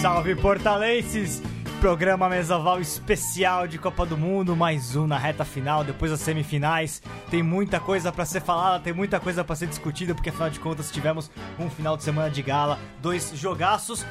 [0.00, 1.42] salve portalenses!
[1.80, 7.02] Programa Mesaval especial de Copa do Mundo, mais um na reta final, depois das semifinais.
[7.30, 10.60] Tem muita coisa para ser falada, tem muita coisa para ser discutida, porque afinal de
[10.60, 11.28] contas tivemos
[11.58, 14.06] um final de semana de gala, dois jogaços,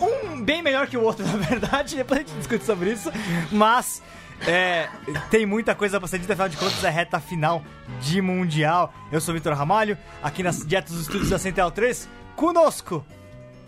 [0.00, 3.10] um bem melhor que o outro, na verdade, depois a gente discute sobre isso,
[3.52, 4.02] mas
[4.44, 4.88] é,
[5.30, 7.62] tem muita coisa pra ser dita, afinal de contas é reta final
[8.00, 8.92] de Mundial.
[9.10, 13.04] Eu sou Vitor Ramalho, aqui nas dietas dos estúdios da Central 3, conosco,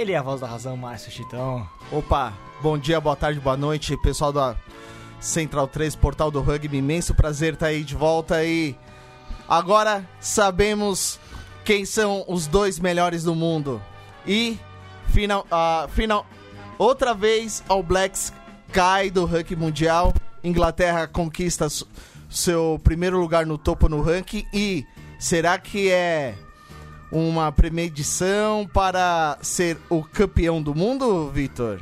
[0.00, 1.68] ele é a voz da razão, Márcio Chitão.
[1.92, 2.32] Opa,
[2.62, 4.56] bom dia, boa tarde, boa noite, pessoal da
[5.20, 8.74] Central 3, portal do rugby, imenso prazer estar aí de volta e
[9.46, 11.20] agora sabemos
[11.66, 13.82] quem são os dois melhores do mundo.
[14.26, 14.58] E
[15.08, 16.24] final, uh, final
[16.78, 18.32] outra vez All Blacks
[18.72, 21.68] cai do ranking mundial, Inglaterra conquista
[22.30, 24.86] seu primeiro lugar no topo no ranking e
[25.18, 26.34] será que é
[27.10, 31.80] uma premedição para ser o campeão do mundo, Vitor?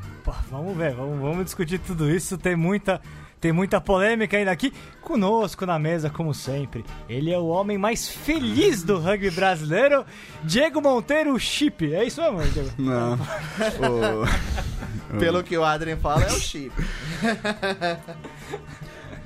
[0.50, 2.36] Vamos ver, vamos, vamos discutir tudo isso.
[2.36, 3.00] Tem muita,
[3.40, 4.72] tem muita polêmica ainda aqui.
[5.00, 6.84] Conosco na mesa, como sempre.
[7.08, 10.04] Ele é o homem mais feliz do rugby brasileiro,
[10.44, 11.94] Diego Monteiro Chip.
[11.94, 12.70] É isso mesmo, Diego?
[12.78, 13.14] Não.
[13.14, 14.28] o...
[15.18, 16.72] Pelo que o Adrien fala, é o Chip.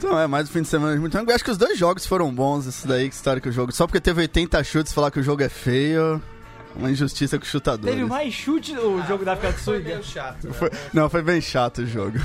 [0.05, 2.05] Então, é mais um fim de semana de muito Eu acho que os dois jogos
[2.05, 3.70] foram bons, isso daí, que história que o jogo.
[3.70, 6.20] Só porque teve 80 chutes falar que o jogo é feio.
[6.75, 7.89] Uma injustiça com o chutador.
[7.89, 9.75] Teve mais chute o ah, jogo da África do Sul.
[9.75, 10.48] Foi meio chato.
[10.48, 10.53] Né?
[10.55, 12.19] Foi, não, foi bem chato o jogo.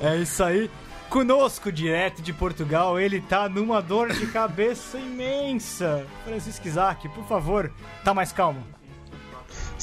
[0.00, 0.70] É isso aí.
[1.10, 6.06] Conosco, direto de Portugal, ele tá numa dor de cabeça imensa.
[6.24, 7.72] Francisco Isaac, por favor,
[8.04, 8.64] tá mais calmo.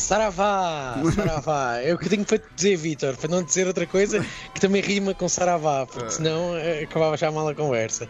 [0.01, 1.77] Saravá, Saravá.
[1.77, 5.13] É o que tenho para dizer, Vitor, para não dizer outra coisa que também rima
[5.13, 8.09] com Saravá, porque senão eh, acabava já mal a conversa.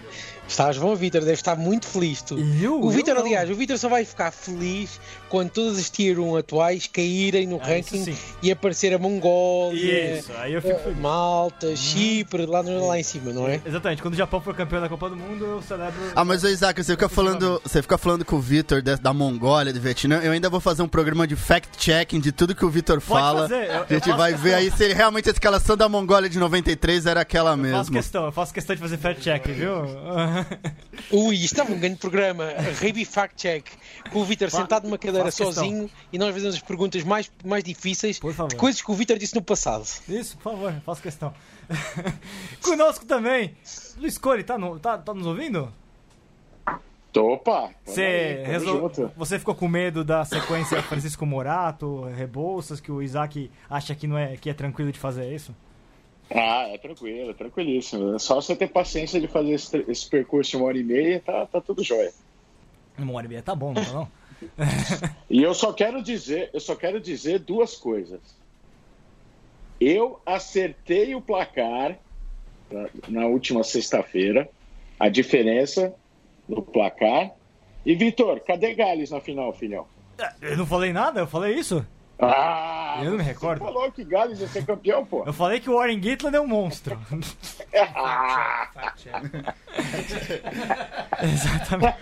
[0.51, 2.37] Estás bom, Vitor, deve estar muito feliz tu.
[2.61, 6.35] Eu, o Vitor, aliás, o Vitor só vai ficar feliz quando todas as tier 1
[6.35, 8.13] atuais caírem no ah, ranking
[8.43, 10.99] e aparecer a Mongólia, isso, aí eu fico feliz.
[10.99, 11.75] Malta, uhum.
[11.77, 13.61] Chipre, lá, lá em cima, não é?
[13.65, 15.93] Exatamente, quando o Japão for campeão da Copa do Mundo, eu celebro.
[16.13, 19.79] Ah, mas Isaac, você fica falando, você fica falando com o Vitor da Mongólia, do
[19.79, 20.19] Vietnã.
[20.21, 23.43] Eu ainda vou fazer um programa de fact-checking de tudo que o Vitor fala.
[23.43, 23.69] Fazer.
[23.69, 27.21] Eu, a gente vai ver aí se realmente a escalação da Mongólia de 93 era
[27.21, 27.69] aquela mesmo.
[27.69, 30.40] Eu faço questão, eu faço questão de fazer fact-check, viu?
[31.11, 32.45] Ui, isto é um grande programa,
[32.81, 33.65] Raby Fact Check,
[34.11, 38.19] com o Vitor sentado numa cadeira sozinho e nós fazemos as perguntas mais, mais difíceis
[38.19, 39.83] de coisas que o Vitor disse no passado.
[40.07, 41.33] Isso, por favor, faço questão.
[42.61, 43.55] Conosco também,
[43.97, 45.71] Luiz Cole, tá, no, tá, tá nos ouvindo?
[47.19, 47.71] Opa!
[47.83, 48.89] Você, resol...
[49.17, 54.17] você ficou com medo da sequência Francisco Morato, Rebouças, que o Isaac acha que, não
[54.17, 55.53] é, que é tranquilo de fazer isso?
[56.33, 58.15] Ah, é tranquilo, é tranquilíssimo.
[58.15, 61.19] É só você ter paciência de fazer esse, esse percurso de uma hora e meia,
[61.19, 62.13] tá, tá tudo jóia.
[62.97, 64.07] Uma hora e meia tá bom, não tá não?
[65.29, 68.19] e eu só quero dizer, eu só quero dizer duas coisas.
[69.79, 71.97] Eu acertei o placar
[73.07, 74.49] na última sexta-feira,
[74.99, 75.93] a diferença
[76.47, 77.31] no placar.
[77.85, 79.85] E Vitor, cadê Gales na final, filhão?
[80.39, 81.85] Eu não falei nada, eu falei isso.
[82.21, 83.59] Ah, eu não me recordo.
[83.59, 85.23] Você falou que Gales ia ser campeão, pô.
[85.25, 86.99] Eu falei que o Warren Gatland é um monstro.
[91.23, 91.97] Exatamente.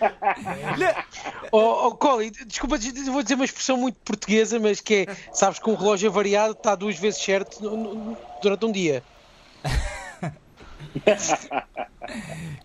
[1.51, 2.77] oh, oh, Cole, desculpa,
[3.11, 6.75] vou dizer uma expressão muito portuguesa, mas que é, sabes que um relógio variado está
[6.75, 7.61] duas vezes certo
[8.41, 9.01] durante um dia.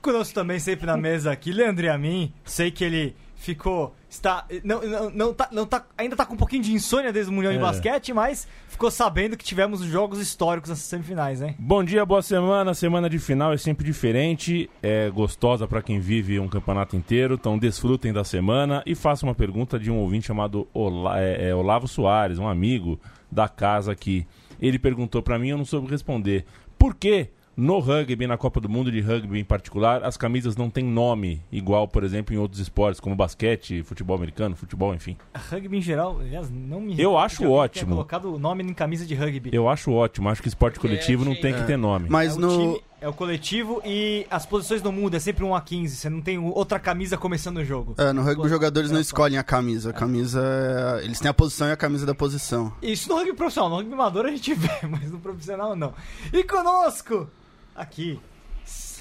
[0.03, 2.33] Conosco também sempre na mesa aqui, Leandro e a mim.
[2.45, 3.94] Sei que ele ficou.
[4.09, 7.31] Está, não, não, não, tá, não tá, ainda tá com um pouquinho de insônia desde
[7.31, 7.56] o Mundial é.
[7.56, 11.55] de Basquete, mas ficou sabendo que tivemos jogos históricos nessas semifinais, hein?
[11.59, 12.72] Bom dia, boa semana.
[12.75, 17.34] Semana de final é sempre diferente, é gostosa para quem vive um campeonato inteiro.
[17.34, 21.55] Então desfrutem da semana e faça uma pergunta de um ouvinte chamado Ola, é, é,
[21.55, 22.99] Olavo Soares, um amigo
[23.31, 24.26] da casa aqui.
[24.61, 26.47] Ele perguntou para mim, eu não soube responder.
[26.78, 30.69] Por que no rugby, na Copa do Mundo de rugby em particular, as camisas não
[30.69, 35.17] têm nome, igual, por exemplo, em outros esportes, como basquete, futebol americano, futebol, enfim.
[35.51, 37.01] Rugby em geral, aliás, não me.
[37.01, 37.93] Eu acho ótimo.
[37.93, 39.51] colocado o nome em camisa de rugby.
[39.53, 40.29] Eu acho ótimo.
[40.29, 41.59] Acho que esporte coletivo é, não tem é.
[41.59, 42.09] que ter nome.
[42.09, 42.49] Mas é no.
[42.49, 45.97] Time, é o coletivo e as posições não mudam, é sempre 1 a 15.
[45.97, 47.95] Você não tem outra camisa começando o jogo.
[47.99, 49.91] É, no rugby os jogadores não escolhem a camisa.
[49.91, 50.43] A camisa.
[50.43, 51.05] É...
[51.05, 52.73] Eles têm a posição e a camisa da posição.
[52.81, 53.69] Isso no rugby profissional.
[53.69, 55.93] No rugby amador a gente vê, mas no profissional não.
[56.33, 57.29] E conosco!
[57.75, 58.21] Aqui,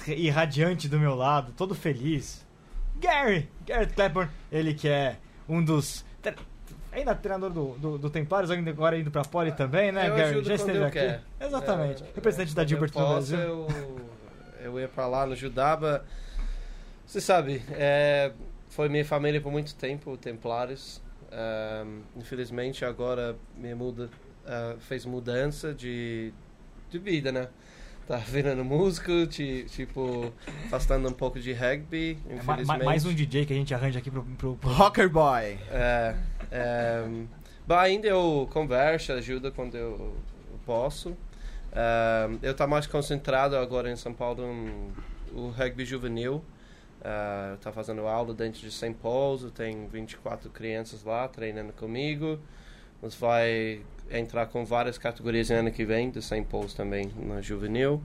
[0.06, 2.44] irradiante do meu lado, todo feliz.
[2.96, 5.16] Gary, Garrett Clapper, ele que é
[5.48, 6.04] um dos
[6.94, 10.44] ainda treinador do, do, do Templários, agora indo pra Poli também, né, eu Gary?
[10.44, 10.92] Já esteve aqui.
[10.92, 11.22] Quer.
[11.40, 12.02] Exatamente.
[12.02, 13.38] É, Representante da Gilbert no Brasil.
[13.38, 13.68] Eu,
[14.60, 16.04] eu ia pra lá no Judaba.
[17.04, 18.32] Você sabe, é,
[18.68, 21.02] foi minha família por muito tempo, Templários.
[21.32, 24.08] Um, infelizmente agora me muda
[24.44, 26.32] uh, fez mudança de,
[26.88, 27.48] de vida, né?
[28.06, 30.30] Tá virando músico, tipo,
[30.66, 32.84] afastando um pouco de rugby, é infelizmente.
[32.84, 34.22] mais um DJ que a gente arranja aqui pro...
[34.22, 34.70] pro, pro...
[34.70, 35.58] Rocker Boy.
[35.70, 36.14] É,
[36.50, 37.08] é,
[37.66, 40.14] mas ainda eu converso, ajuda quando eu
[40.66, 41.10] posso.
[41.10, 44.42] Uh, eu estou mais concentrado agora em São Paulo
[45.32, 46.44] no rugby juvenil.
[47.00, 48.94] Uh, tá fazendo aula dentro de St.
[49.02, 52.38] Paul's, tem 24 crianças lá treinando comigo.
[53.02, 53.80] Nós vai
[54.10, 56.42] entrar com várias categorias no ano que vem, de St.
[56.42, 58.02] Paul's também, na juvenil.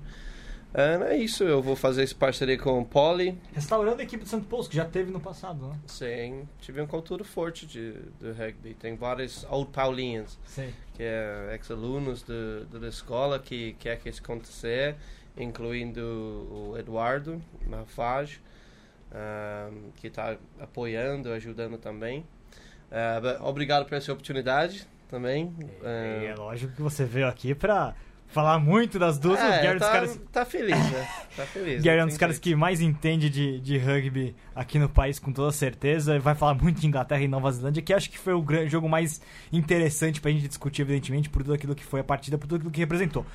[0.74, 3.36] Uh, é isso, eu vou fazer essa parceria com o Poli.
[3.54, 4.42] Restaurando a equipe de St.
[4.42, 5.75] Paul's, que já teve no passado, né?
[5.88, 8.75] Sim, tive uma cultura forte de, de rugby.
[8.75, 10.72] Tem vários Old Paulinhos, Sim.
[10.94, 14.95] que é ex-alunos da escola que quer que isso aconteça,
[15.36, 18.40] incluindo o Eduardo, na FAG
[19.12, 22.19] uh, que está apoiando, ajudando também.
[22.92, 25.53] Uh, obrigado por essa oportunidade também.
[25.83, 27.94] É, é lógico que você veio aqui para
[28.27, 29.39] falar muito das duas.
[29.39, 30.21] É, Gary tá, caras...
[30.31, 31.07] tá feliz, né?
[31.35, 31.81] Tá feliz.
[31.83, 35.33] Gary é um dos caras que mais entende de, de rugby aqui no país, com
[35.33, 36.19] toda certeza.
[36.19, 38.88] Vai falar muito de Inglaterra e Nova Zelândia, que acho que foi o grande, jogo
[38.88, 39.21] mais
[39.51, 42.71] interessante pra gente discutir, evidentemente, por tudo aquilo que foi a partida, por tudo aquilo
[42.71, 43.25] que representou.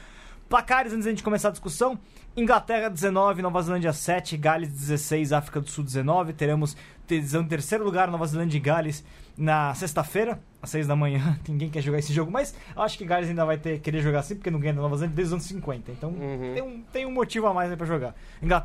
[0.54, 1.98] Placares antes da gente começar a discussão.
[2.36, 6.32] Inglaterra 19, Nova Zelândia 7, Gales 16, África do Sul 19.
[6.32, 6.76] Teremos
[7.10, 9.04] em terceiro lugar Nova Zelândia e Gales
[9.36, 11.36] na sexta-feira, às 6 da manhã.
[11.48, 14.36] Ninguém quer jogar esse jogo, mas acho que Gales ainda vai ter, querer jogar assim,
[14.36, 15.90] porque não ganha da Nova Zelândia desde os anos 50.
[15.90, 16.52] Então uhum.
[16.54, 18.14] tem, um, tem um motivo a mais aí pra jogar.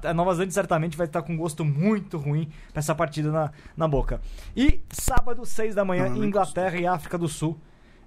[0.04, 3.52] A Nova Zelândia certamente vai estar com um gosto muito ruim pra essa partida na,
[3.76, 4.22] na boca.
[4.56, 7.60] E sábado, 6 da manhã, Inglaterra e África do Sul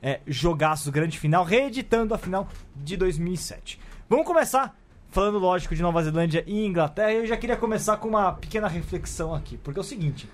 [0.02, 3.78] é, jogaço grande final, reeditando a final de 2007.
[4.08, 4.76] Vamos começar
[5.10, 7.12] falando, lógico, de Nova Zelândia e Inglaterra.
[7.12, 10.28] Eu já queria começar com uma pequena reflexão aqui, porque é o seguinte: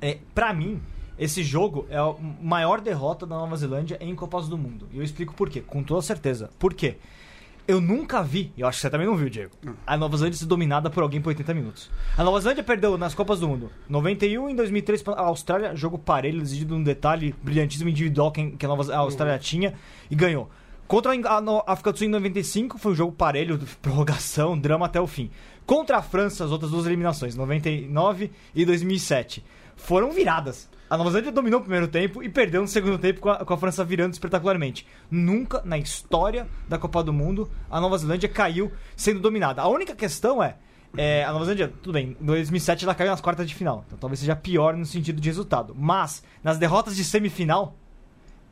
[0.00, 0.82] é, para mim,
[1.16, 4.88] esse jogo é a maior derrota da Nova Zelândia em Copas do Mundo.
[4.90, 6.50] E eu explico por quê, com toda certeza.
[6.58, 6.96] Por quê?
[7.66, 9.52] Eu nunca vi, eu acho que você também não viu, Diego,
[9.86, 11.90] a Nova Zelândia ser dominada por alguém por 80 minutos.
[12.18, 16.40] A Nova Zelândia perdeu nas Copas do Mundo 91 em 2003 a Austrália, jogo parelho,
[16.40, 19.40] decidido num detalhe brilhantismo individual que a, Nova, a Austrália uhum.
[19.40, 19.74] tinha
[20.10, 20.50] e ganhou.
[20.88, 25.06] Contra a África do Sul em 95 foi um jogo parelho, prorrogação, drama até o
[25.06, 25.30] fim.
[25.64, 29.44] Contra a França, as outras duas eliminações, 99 e 2007,
[29.76, 30.68] foram viradas.
[30.92, 33.54] A Nova Zelândia dominou o primeiro tempo e perdeu no segundo tempo com a, com
[33.54, 34.86] a, França virando espetacularmente.
[35.10, 39.62] Nunca na história da Copa do Mundo a Nova Zelândia caiu sendo dominada.
[39.62, 40.56] A única questão é,
[40.94, 43.96] é a Nova Zelândia, tudo bem, em 2007 ela caiu nas quartas de final, então
[43.96, 45.74] talvez seja pior no sentido de resultado.
[45.74, 47.74] Mas nas derrotas de semifinal,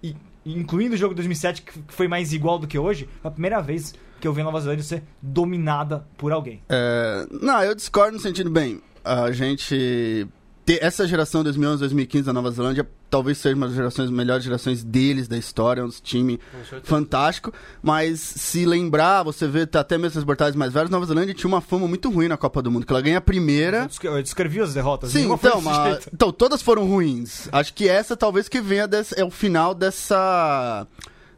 [0.02, 0.16] e,
[0.46, 3.60] incluindo o jogo de 2007 que foi mais igual do que hoje, foi a primeira
[3.60, 6.62] vez que eu vi a Nova Zelândia ser dominada por alguém.
[6.70, 8.80] É, não, eu discordo no sentido bem.
[9.04, 10.26] A gente
[10.70, 14.84] ter essa geração 2011, 2015 da Nova Zelândia talvez seja uma das gerações, melhores gerações
[14.84, 16.38] deles da história, um time
[16.84, 17.52] fantástico,
[17.82, 21.60] mas se lembrar, você vê até mesmo as portais mais velhas, Nova Zelândia tinha uma
[21.60, 23.88] fama muito ruim na Copa do Mundo, que ela ganha a primeira.
[24.04, 25.10] Eu descrevi as derrotas.
[25.10, 25.60] Sim, então,
[26.14, 27.48] então, todas foram ruins.
[27.50, 30.86] Acho que essa talvez que venha desse, é o final dessa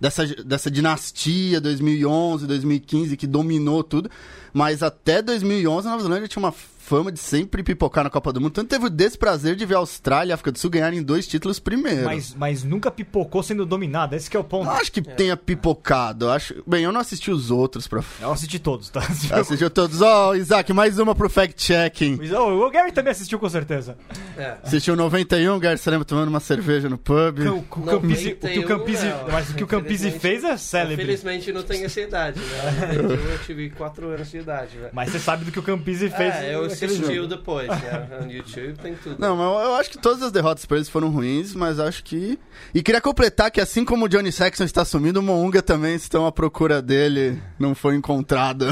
[0.03, 4.11] dessa, dessa dinastia 2011, 2015 que dominou tudo.
[4.53, 8.41] Mas até 2011 a Nova Zelândia tinha uma fama de sempre pipocar na Copa do
[8.41, 8.53] Mundo.
[8.53, 11.27] Tanto teve o desprazer de ver a Austrália e a África do Sul ganharem dois
[11.27, 12.05] títulos primeiro.
[12.05, 14.67] Mas, mas nunca pipocou sendo dominada, esse é o ponto.
[14.67, 15.03] Não acho que é.
[15.03, 16.29] tenha pipocado.
[16.29, 16.63] Acho...
[16.67, 18.03] Bem, eu não assisti os outros pra.
[18.21, 19.01] Eu assisti todos, tá?
[19.33, 20.01] Assistiu todos.
[20.03, 22.19] Ó, oh, Isaac, mais uma pro fact-checking.
[22.35, 23.97] O Gary também assistiu com certeza.
[24.37, 24.57] É.
[24.63, 27.39] Assistiu 91, Gary, você lembra tomando uma cerveja no pub?
[27.41, 30.57] O, o, Campisi, o que o Campisi, não, mas o que o Campisi fez é
[30.57, 30.95] célebre.
[30.95, 32.93] Infelizmente não tenho essa idade, né?
[33.33, 34.91] Eu tive 4 anos de idade, né?
[34.93, 36.35] Mas você sabe do que o Campisi fez.
[36.35, 38.21] É, eu assistiu depois, né?
[38.25, 39.17] No YouTube tem tudo.
[39.19, 42.39] Não, mas eu acho que todas as derrotas para eles foram ruins, mas acho que.
[42.75, 46.27] E queria completar que assim como o Johnny Saxon está sumindo, o Mounga também estão
[46.27, 48.67] à procura dele, não foi encontrado.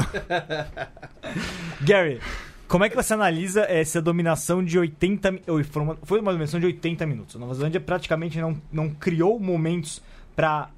[1.81, 2.19] Gary,
[2.67, 5.41] como é que você analisa essa dominação de 80
[6.03, 7.35] Foi uma dominação de 80 minutos.
[7.35, 10.01] A Nova Zelândia praticamente não, não criou momentos
[10.35, 10.69] para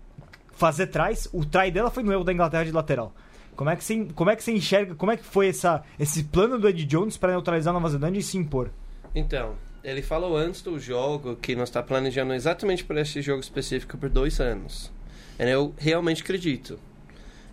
[0.53, 1.27] fazer trás.
[1.31, 3.13] O try dela foi no erro da Inglaterra de lateral.
[3.55, 6.23] Como é que você, como é que você enxerga, como é que foi essa, esse
[6.25, 8.69] plano do Ed Jones para neutralizar a Nova Zelândia e se impor?
[9.15, 13.97] Então, ele falou antes do jogo que nós está planejando exatamente para esse jogo específico
[13.97, 14.91] por dois anos.
[15.37, 16.79] Eu realmente acredito.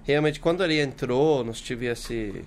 [0.05, 2.45] Realmente, quando ele entrou, nós tivemos esse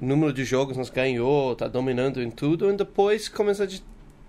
[0.00, 3.68] número de jogos, nós ganhou, tá dominando em tudo, e depois começa a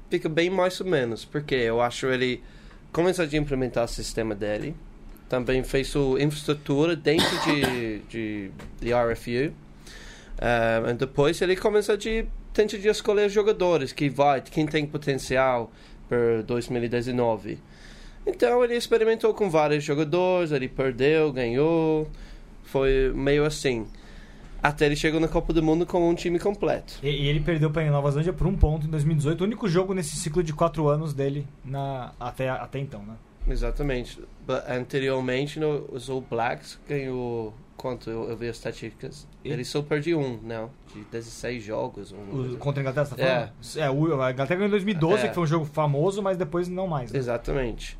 [0.09, 2.41] fica bem mais ou menos, porque eu acho ele
[2.91, 4.75] começa a implementar o sistema dele,
[5.29, 9.53] também fez sua infraestrutura dentro de, de, de RFU.
[10.37, 15.71] Um, e depois ele começa a tentar de escolher jogadores que vai, quem tem potencial
[16.07, 17.59] para 2019.
[18.25, 22.09] Então ele experimentou com vários jogadores, ele perdeu, ganhou,
[22.63, 23.85] foi meio assim.
[24.61, 26.95] Até ele chegou na Copa do Mundo com um time completo.
[27.03, 29.67] E, e ele perdeu para a Nova Zelândia por um ponto em 2018, o único
[29.67, 33.13] jogo nesse ciclo de quatro anos dele na, até, até então, né?
[33.47, 34.19] Exatamente.
[34.45, 39.27] But, anteriormente, no, os All Blacks ganhou quanto eu, eu vi as estatísticas.
[39.43, 39.49] E?
[39.49, 42.11] Ele só perdeu um, não, de 16 jogos.
[42.11, 43.77] Um, o, contra a Inglaterra, você tá falando?
[43.77, 43.81] É.
[43.81, 45.27] é o, a Inglaterra ganhou em 2012, é.
[45.27, 47.11] que foi um jogo famoso, mas depois não mais.
[47.11, 47.19] Né?
[47.19, 47.97] Exatamente.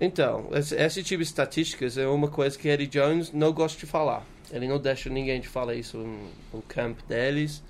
[0.00, 3.86] Então, esse, esse, tipo de estatísticas é uma coisa que Eddie Jones não gosta de
[3.86, 4.24] falar.
[4.50, 7.62] Ele não deixa ninguém de falar isso no, no camp deles.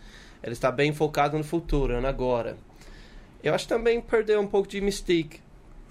[0.42, 2.56] Ele está bem focado no futuro, no agora.
[3.42, 5.43] Eu acho que também perdeu um pouco de mystique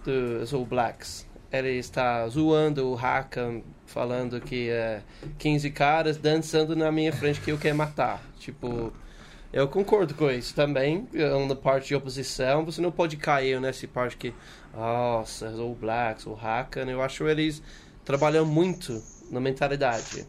[0.03, 1.27] dos All Blacks.
[1.51, 5.01] Ele está zoando o Haka, falando que é
[5.37, 8.23] 15 caras dançando na minha frente que eu quero matar.
[8.39, 8.91] Tipo,
[9.51, 11.07] eu concordo com isso também.
[11.47, 14.33] Na parte de oposição, você não pode cair nessa parte que,
[14.73, 16.89] nossa, os All Blacks, o Hakan.
[16.89, 17.61] Eu acho eles
[18.03, 20.25] trabalham muito na mentalidade.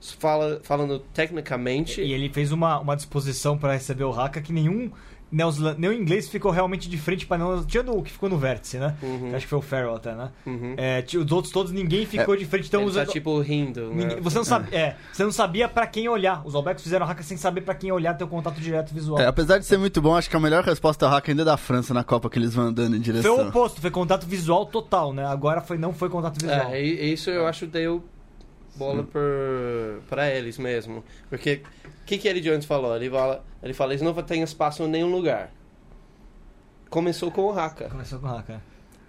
[0.00, 2.00] Fala, falando tecnicamente.
[2.00, 4.92] E ele fez uma, uma disposição para receber o Haka que nenhum
[5.30, 7.64] o inglês ficou realmente de frente para não.
[7.64, 8.96] Tinha o que ficou no vértice, né?
[9.02, 9.34] Uhum.
[9.34, 10.30] Acho que foi o Farrell até, né?
[10.46, 10.74] Uhum.
[10.76, 12.68] É, os outros todos, ninguém ficou é, de frente.
[12.68, 13.90] Então, ele tá, tipo rindo.
[13.90, 14.20] Ninguém, né?
[14.20, 16.42] você, não sabe, é, você não sabia para quem olhar.
[16.46, 19.20] Os All fizeram hack sem saber para quem olhar, ter o contato direto visual.
[19.20, 21.44] É, apesar de ser muito bom, acho que a melhor resposta ao hack ainda é
[21.44, 23.36] da França na Copa que eles vão andando em direção.
[23.36, 25.26] Foi o oposto, foi contato visual total, né?
[25.26, 26.72] Agora foi, não foi contato visual.
[26.72, 28.04] É, isso eu acho que deu
[28.78, 29.06] bola
[30.08, 31.04] para eles mesmo.
[31.28, 31.62] Porque
[32.02, 32.94] o que, que ele Jones falou?
[32.96, 35.52] Ele fala, ele fala, eles não têm espaço em nenhum lugar.
[36.88, 37.88] Começou com o Haka.
[37.88, 38.62] Começou com o Haka.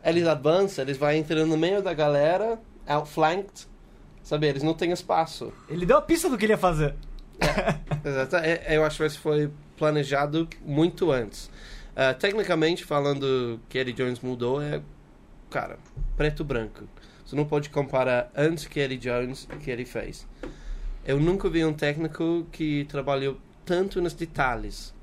[0.03, 3.67] Eles avançam, eles vão entrando no meio da galera, outflanked.
[4.23, 5.53] Sabe, eles não têm espaço.
[5.69, 6.95] Ele deu a pista do que ele ia fazer.
[7.39, 8.35] É, exato.
[8.35, 11.49] É, eu acho que isso foi planejado muito antes.
[11.95, 14.81] Uh, tecnicamente, falando que Eddie Jones mudou, é,
[15.49, 15.77] cara,
[16.15, 16.83] preto-branco.
[17.29, 20.25] Você não pode comparar antes que Eddie Jones que ele fez.
[21.05, 24.93] Eu nunca vi um técnico que trabalhou tanto nos detalhes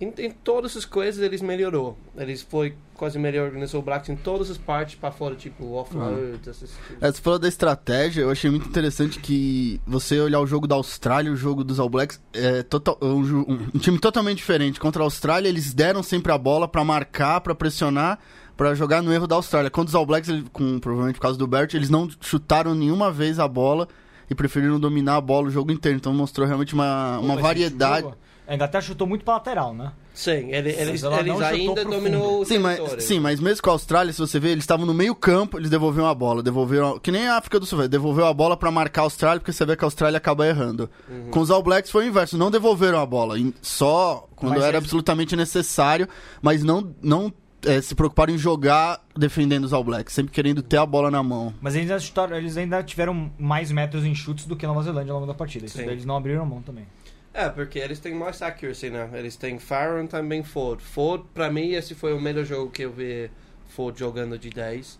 [0.00, 1.98] em, em, todas as coisas eles melhorou.
[2.16, 6.20] Eles foi quase melhor organizou o Blacks em todas as partes para fora, tipo off-road,
[6.20, 6.38] uhum.
[6.46, 6.70] essas
[7.00, 10.74] é, Você falou da estratégia, eu achei muito interessante que você olhar o jogo da
[10.74, 14.80] Austrália o jogo dos All Blacks é total, um, um, um time totalmente diferente.
[14.80, 18.18] Contra a Austrália, eles deram sempre a bola para marcar, para pressionar,
[18.58, 19.70] para jogar no erro da Austrália.
[19.70, 23.38] Contra os All Blacks, com, provavelmente por causa do Bert, eles não chutaram nenhuma vez
[23.38, 23.86] a bola
[24.28, 25.96] e preferiram dominar a bola o jogo inteiro.
[25.96, 28.08] Então mostrou realmente uma, uma variedade.
[28.48, 29.92] A Inglaterra chutou muito para lateral, né?
[30.12, 34.12] Sim, ele, eles, eles ainda dominou o sim mas, sim, mas mesmo com a Austrália,
[34.12, 36.42] se você ver, eles estavam no meio campo, eles devolveram a bola.
[36.42, 39.52] Devolveram, que nem a África do Sul, devolveu a bola para marcar a Austrália, porque
[39.52, 40.90] você vê que a Austrália acaba errando.
[41.08, 41.30] Uhum.
[41.30, 44.78] Com os All Blacks foi o inverso, não devolveram a bola, só quando mas era
[44.78, 44.84] eles...
[44.84, 46.08] absolutamente necessário,
[46.42, 47.32] mas não, não
[47.68, 51.22] é, se preocuparam em jogar defendendo os All Blacks, sempre querendo ter a bola na
[51.22, 51.52] mão.
[51.60, 54.82] Mas eles ainda, chutaram, eles ainda tiveram mais metros em chutes do que a Nova
[54.82, 55.66] Zelândia ao longo da partida.
[55.66, 56.86] Isso eles não abriram a mão também.
[57.32, 59.08] É, porque eles têm mais accuracy, né?
[59.12, 60.80] Eles têm Farron também Ford.
[60.80, 63.30] Ford, pra mim, esse foi o melhor jogo que eu vi
[63.68, 64.98] Ford jogando de 10 uh,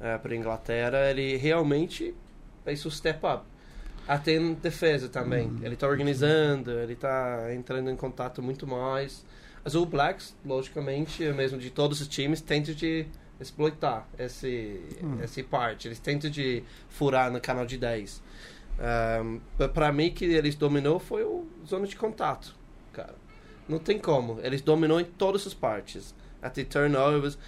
[0.00, 1.10] é, para Inglaterra.
[1.10, 2.12] Ele realmente
[2.64, 3.44] fez o step up.
[4.06, 5.46] Até em defesa também.
[5.46, 5.60] Uhum.
[5.62, 9.24] Ele tá organizando, ele tá entrando em contato muito mais.
[9.64, 13.06] As All Blacks, logicamente, mesmo de todos os times, tentam de
[13.40, 15.22] exploitar esse, uhum.
[15.22, 15.88] esse parte.
[15.88, 18.22] Eles tentam de furar no canal de 10.
[19.22, 22.54] Um, para mim, que eles dominou foi o zona de contato,
[22.92, 23.14] cara.
[23.68, 24.40] Não tem como.
[24.42, 26.14] Eles dominou em todas as partes.
[26.42, 27.38] Até turnovers.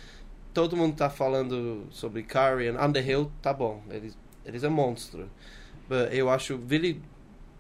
[0.53, 3.83] Todo mundo tá falando sobre Curry e Underhill, tá bom.
[3.91, 5.31] Eles, eles é monstro.
[5.89, 7.03] But eu acho Billy,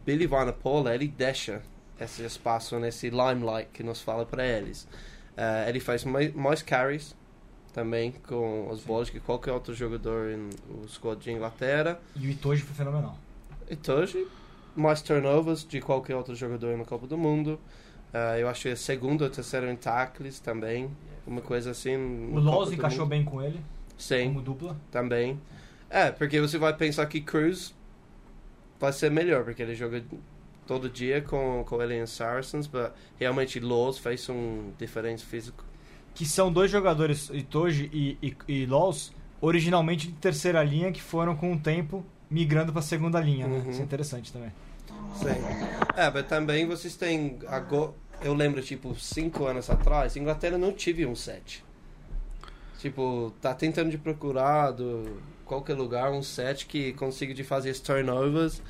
[0.05, 1.63] Billy Vanapola, ele deixa
[2.03, 4.85] esse espaço nesse limelight que nos fala para eles.
[5.33, 7.17] Uh, ele faz mais, mais carries
[7.73, 11.99] também com os bolas que qualquer outro jogador no squad de Inglaterra.
[12.15, 13.17] E o Itoji foi fenomenal.
[13.71, 14.27] Itoji,
[14.77, 17.59] mais turnovers de qualquer outro jogador na Copa do Mundo.
[18.13, 20.91] Uh, eu achei segundo ou terceiro em tackles também.
[21.27, 21.97] Uma coisa assim.
[22.33, 23.61] O Loz encaixou bem com ele?
[23.97, 24.29] Sim.
[24.29, 24.77] Como dupla?
[24.91, 25.41] Também.
[25.89, 27.75] É, porque você vai pensar que Cruz
[28.79, 30.03] vai ser melhor, porque ele joga
[30.67, 35.65] todo dia com, com ele em Saracens, mas realmente Loz fez um diferença físico.
[36.15, 41.35] Que são dois jogadores, Itoji e, e, e Loz, originalmente de terceira linha, que foram
[41.35, 43.59] com o tempo migrando para a segunda linha, né?
[43.59, 43.71] Uhum.
[43.71, 44.53] Isso é interessante também.
[45.15, 45.29] Sim.
[45.97, 47.39] É, mas também vocês têm.
[47.47, 47.93] Agora,
[48.23, 51.65] eu lembro, tipo, cinco anos atrás, Inglaterra não tive um set.
[52.79, 57.81] Tipo, tá tentando de procurar do qualquer lugar um set que consiga de fazer as
[57.81, 58.63] turnovers.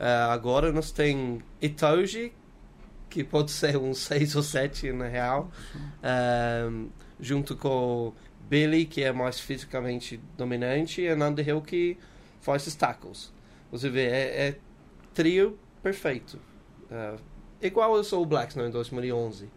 [0.00, 2.32] Uh, agora nós tem Itoji,
[3.10, 6.90] que pode ser um 6 ou 7 na real, uh,
[7.20, 8.14] junto com
[8.48, 11.98] Billy, que é mais fisicamente dominante, e Underhill, que
[12.40, 13.30] faz esses tackles.
[13.70, 14.58] Você vê, é, é
[15.12, 16.40] trio perfeito.
[16.90, 17.20] Uh,
[17.60, 19.50] igual eu sou o Blacks não, em 2011.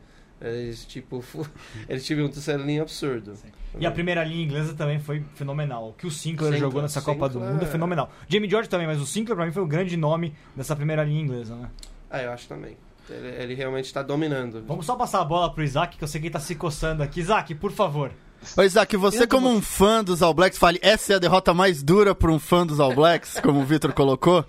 [0.44, 1.24] Eles, tipo,
[1.88, 3.34] eles tiveram um terceiro linha absurdo.
[3.36, 3.48] Sim.
[3.80, 5.90] E a primeira linha inglesa também foi fenomenal.
[5.90, 7.18] O que o Sinclair, Sinclair jogou nessa Sinclair...
[7.18, 8.12] Copa do Mundo é fenomenal.
[8.28, 11.22] Jamie George também, mas o Sinclair pra mim foi o grande nome dessa primeira linha
[11.22, 11.70] inglesa, né?
[12.10, 12.78] Ah, eu acho também.
[13.10, 14.64] Ele, ele realmente está dominando.
[14.68, 17.02] Vamos só passar a bola pro Isaac, que eu sei que ele tá se coçando
[17.02, 17.22] aqui.
[17.22, 18.12] Isaac, por favor.
[18.58, 21.82] Ô Isaac, você como um fã dos All Blacks, fale, essa é a derrota mais
[21.82, 24.46] dura para um fã dos All Blacks, como o Vitor colocou?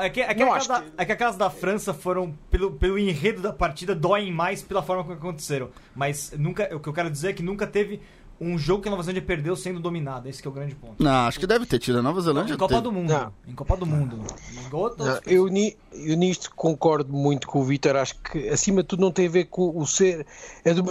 [0.00, 3.40] É que, é, que aquelas da, é que aquelas da França foram, pelo, pelo enredo
[3.40, 5.70] da partida, doem mais pela forma como aconteceram.
[5.94, 8.00] Mas nunca, o que eu quero dizer é que nunca teve
[8.40, 10.28] um jogo que a Nova Zelândia perdeu sendo dominada.
[10.28, 11.02] Esse é o grande ponto.
[11.02, 11.98] Não, acho que deve ter tido.
[11.98, 12.82] A Nova Zelândia Em Copa teve.
[12.82, 13.12] do Mundo.
[13.12, 13.32] Não.
[13.46, 14.18] Em Copa do Mundo.
[14.72, 17.96] Não, eu, ni, eu nisto concordo muito com o Vitor.
[17.96, 20.26] Acho que, acima de tudo, não tem a ver com o ser...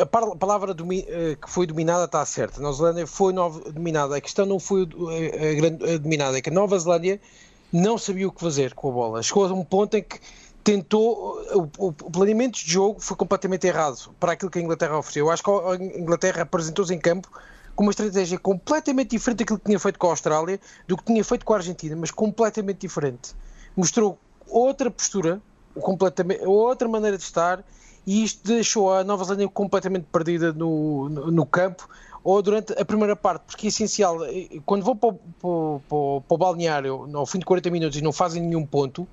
[0.03, 2.59] A, palavra domi, eh, que foi dominada está certa.
[2.59, 4.15] A Nova Zelândia foi nova, dominada.
[4.15, 6.37] A questão não foi a, a, grande, a dominada.
[6.37, 7.19] É que a Nova Zelândia
[7.71, 9.23] não sabia o que fazer com a bola.
[9.23, 10.19] Chegou a um ponto em que
[10.63, 11.41] tentou.
[11.77, 15.25] O, o, planeamento de jogo foi completamente errado para aquilo que a Inglaterra ofereceu.
[15.25, 17.29] Eu acho que a Inglaterra apresentou-se em campo
[17.75, 21.23] com uma estratégia completamente diferente daquilo que tinha feito com a Austrália, do que tinha
[21.23, 23.33] feito com a Argentina, mas completamente diferente.
[23.75, 24.17] Mostrou
[24.47, 25.41] outra postura,
[25.81, 27.63] completamente, outra maneira de estar,
[28.05, 31.89] e isto deixou a Nova Zelândia completamente perdida no, no, no campo
[32.23, 34.17] ou durante a primeira parte, porque é essencial,
[34.65, 35.49] quando vão para o, para,
[35.97, 39.07] o, para o balneário ao fim de 40 minutos e não fazem nenhum ponto,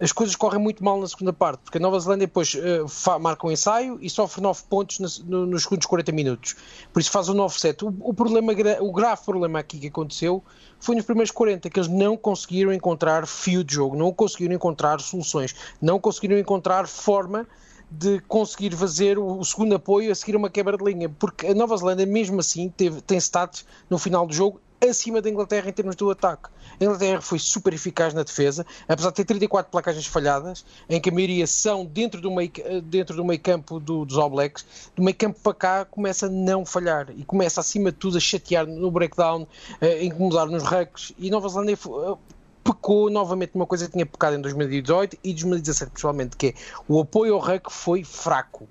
[0.00, 3.46] as coisas correm muito mal na segunda parte, porque a Nova Zelândia depois uh, marca
[3.46, 6.56] um ensaio e sofre 9 pontos no, nos segundos 40 minutos.
[6.92, 7.82] Por isso faz um 9-7.
[7.82, 10.42] O, o, problema, o grave problema aqui que aconteceu
[10.78, 15.00] foi nos primeiros 40, que eles não conseguiram encontrar fio de jogo, não conseguiram encontrar
[15.00, 17.46] soluções, não conseguiram encontrar forma
[17.90, 21.76] de conseguir fazer o, segundo apoio a seguir uma quebra de linha, porque a Nova
[21.76, 25.96] Zelândia, mesmo assim, teve, tem stats no final do jogo acima da Inglaterra em termos
[25.96, 26.48] do ataque.
[26.80, 31.10] A Inglaterra foi super eficaz na defesa, apesar de ter 34 placagens falhadas, em que
[31.10, 32.50] a maioria são dentro do meio,
[32.84, 34.64] dentro do meio campo do, dos All Blacks.
[34.94, 38.20] Do meio campo para cá começa a não falhar e começa acima de tudo a
[38.20, 39.46] chatear no breakdown,
[39.80, 41.12] a incomodar nos rucks.
[41.18, 42.16] E Nova Zelândia eh,
[42.62, 46.54] pecou novamente numa coisa que tinha pecado em 2018 e 2017, pessoalmente, que é
[46.86, 48.68] o apoio ao ruck foi fraco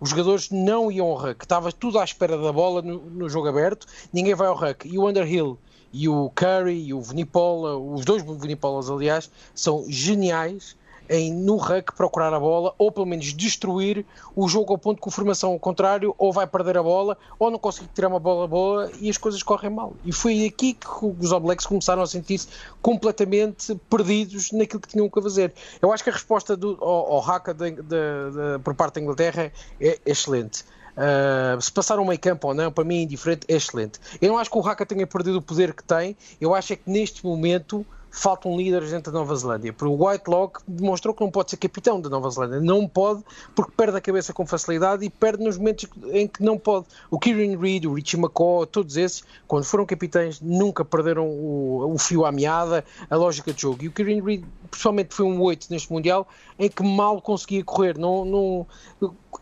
[0.00, 3.48] os jogadores não iam ao ruck, estava tudo à espera da bola no, no jogo
[3.48, 4.86] aberto, ninguém vai ao ruck.
[4.88, 5.58] E o Underhill
[5.92, 10.76] e o Curry e o Vunipola, os dois Vunipolas, aliás, são geniais
[11.08, 15.08] em no ruck procurar a bola ou pelo menos destruir o jogo ao ponto que
[15.08, 18.46] a formação ao contrário ou vai perder a bola ou não consegue tirar uma bola
[18.46, 19.94] boa e as coisas correm mal.
[20.04, 22.48] E foi aqui que os Blacks começaram a sentir-se
[22.82, 25.52] completamente perdidos naquilo que tinham que fazer.
[25.80, 29.00] Eu acho que a resposta do, ao, ao Haka de, de, de, por parte da
[29.00, 30.64] Inglaterra é excelente.
[30.98, 34.00] Uh, se passar um meio campo ou não, para mim é indiferente, é excelente.
[34.20, 36.76] Eu não acho que o Haka tenha perdido o poder que tem, eu acho é
[36.76, 39.72] que neste momento faltam líderes dentro da Nova Zelândia.
[39.72, 42.60] Porque o Whitelock demonstrou que não pode ser capitão da Nova Zelândia.
[42.60, 43.22] Não pode,
[43.54, 46.86] porque perde a cabeça com facilidade e perde nos momentos em que não pode.
[47.10, 51.98] O Kieran Reid, o Richie McCaw, todos esses, quando foram capitães, nunca perderam o, o
[51.98, 53.84] fio à meada, a lógica de jogo.
[53.84, 56.26] E o Kieran Reid, pessoalmente, foi um 8 neste Mundial,
[56.58, 57.96] em que mal conseguia correr.
[57.96, 58.66] Não, não,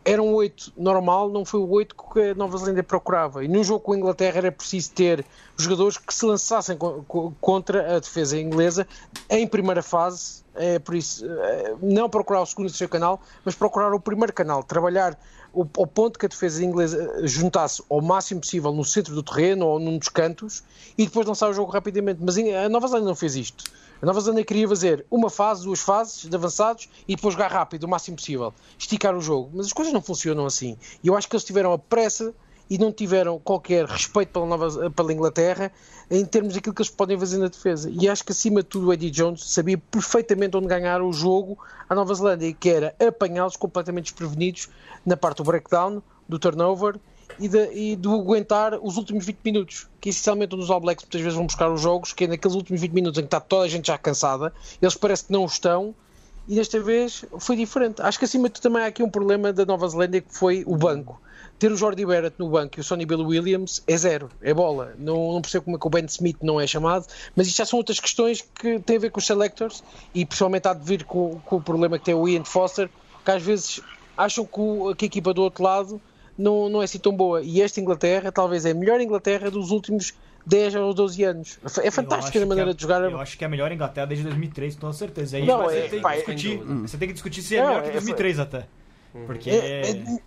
[0.04, 3.44] era um 8 normal, não foi o 8 que a Nova Zelândia procurava.
[3.44, 5.24] E no jogo com a Inglaterra era preciso ter
[5.56, 6.76] jogadores que se lançassem
[7.40, 8.55] contra a defesa inglesa
[9.28, 10.44] em primeira fase.
[10.54, 14.32] É, por isso, é, não procurar o segundo e terceiro canal, mas procurar o primeiro
[14.32, 15.18] canal, trabalhar
[15.52, 19.66] o, o ponto que a defesa inglesa juntasse ao máximo possível no centro do terreno
[19.66, 20.62] ou num dos cantos
[20.96, 22.20] e depois lançar o jogo rapidamente.
[22.22, 23.64] Mas a Nova Zelândia não fez isto.
[24.00, 27.84] A Nova Zelândia queria fazer uma fase, duas fases de avançados e depois jogar rápido,
[27.84, 29.50] o máximo possível, esticar o jogo.
[29.54, 30.76] Mas as coisas não funcionam assim.
[31.02, 32.34] E eu acho que eles tiveram a pressa
[32.68, 35.70] e não tiveram qualquer respeito pela, Nova, pela Inglaterra
[36.10, 37.90] em termos daquilo que eles podem fazer na defesa.
[37.90, 41.58] E acho que acima de tudo o Eddie Jones sabia perfeitamente onde ganhar o jogo
[41.88, 44.68] à Nova Zelândia, que era apanhá-los completamente desprevenidos
[45.04, 46.98] na parte do breakdown, do turnover
[47.38, 51.04] e de, e de aguentar os últimos 20 minutos, que essencialmente onde os All Blacks
[51.04, 53.40] muitas vezes vão buscar os jogos, que é naqueles últimos 20 minutos em que está
[53.40, 55.94] toda a gente já cansada, eles parece que não estão,
[56.48, 58.00] e desta vez foi diferente.
[58.00, 60.62] Acho que acima de tudo também há aqui um problema da Nova Zelândia que foi
[60.66, 61.20] o banco.
[61.58, 64.94] Ter o Jordi Barrett no banco e o Sonny Bill Williams é zero, é bola.
[64.98, 67.64] Não, não percebo como é que o Ben Smith não é chamado, mas isto já
[67.64, 69.82] são outras questões que têm a ver com os selectors
[70.14, 72.90] e pessoalmente há de vir com, com o problema que tem o Ian Foster,
[73.24, 73.80] que às vezes
[74.16, 76.00] acham que, o, que a equipa do outro lado
[76.36, 77.42] não, não é assim tão boa.
[77.42, 80.12] E esta Inglaterra talvez é a melhor Inglaterra dos últimos
[80.46, 81.58] 10 ou 12 anos.
[81.82, 83.02] É fantástica a maneira é, de jogar.
[83.02, 85.36] Eu acho que é a melhor Inglaterra desde 2003, com certeza.
[85.36, 87.82] Aí não, você, é, tem pá, discutir, você tem que discutir se é não, melhor
[87.84, 88.66] que 2003 até.
[89.26, 90.18] Porque é, é,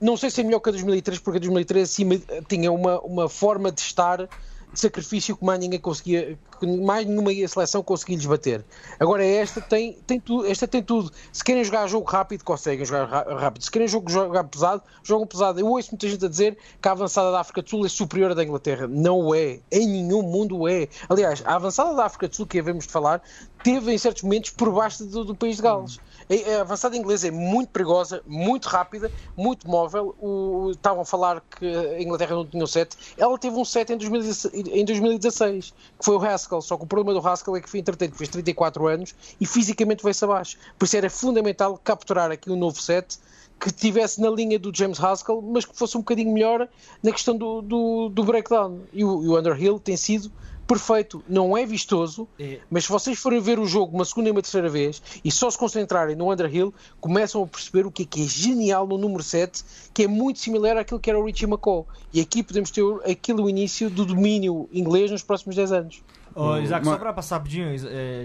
[0.00, 3.28] não sei se é melhor que a 2003, porque a 2003 acima tinha uma, uma
[3.28, 4.28] forma de estar
[4.72, 6.38] de sacrifício que mais ninguém conseguia,
[6.84, 8.64] mais nenhuma seleção conseguia lhes bater.
[9.00, 11.10] Agora esta tem, tem tudo, esta tem tudo.
[11.32, 13.62] Se querem jogar jogo rápido, conseguem jogar rápido.
[13.62, 15.60] Se querem jogo jogar pesado, jogam pesado.
[15.60, 18.32] Eu ouço muita gente a dizer que a avançada da África do Sul é superior
[18.32, 18.86] à da Inglaterra.
[18.86, 19.60] Não é.
[19.70, 20.88] Em nenhum mundo é.
[21.08, 23.22] Aliás, a avançada da África do Sul, que havemos de falar,
[23.62, 25.98] teve em certos momentos por baixo do, do país de Gales.
[26.15, 30.14] A a avançada inglesa é muito perigosa, muito rápida, muito móvel.
[30.20, 32.96] O, estavam a falar que a Inglaterra não tinha um set.
[33.16, 36.60] Ela teve um set em 2016, em 2016, que foi o Haskell.
[36.60, 40.02] Só que o problema do Haskell é que foi entretanto, fez 34 anos e fisicamente
[40.02, 40.58] veio-se abaixo.
[40.78, 43.18] Por isso era fundamental capturar aqui um novo set
[43.58, 46.68] que estivesse na linha do James Haskell, mas que fosse um bocadinho melhor
[47.02, 48.80] na questão do, do, do breakdown.
[48.92, 50.30] E o, e o Underhill tem sido
[50.66, 51.22] perfeito.
[51.28, 52.58] Não é vistoso, É.
[52.70, 55.50] mas se vocês forem ver o jogo uma segunda e uma terceira vez e só
[55.50, 59.22] se concentrarem no Underhill, começam a perceber o que é que é genial no número
[59.22, 61.86] 7, que é muito similar àquilo que era o Richie McCaw.
[62.12, 66.02] E aqui podemos ter aquilo o início do domínio inglês nos próximos 10 anos.
[66.34, 68.24] Ô, Isaac, Uma- só pra passar rapidinho, é, é,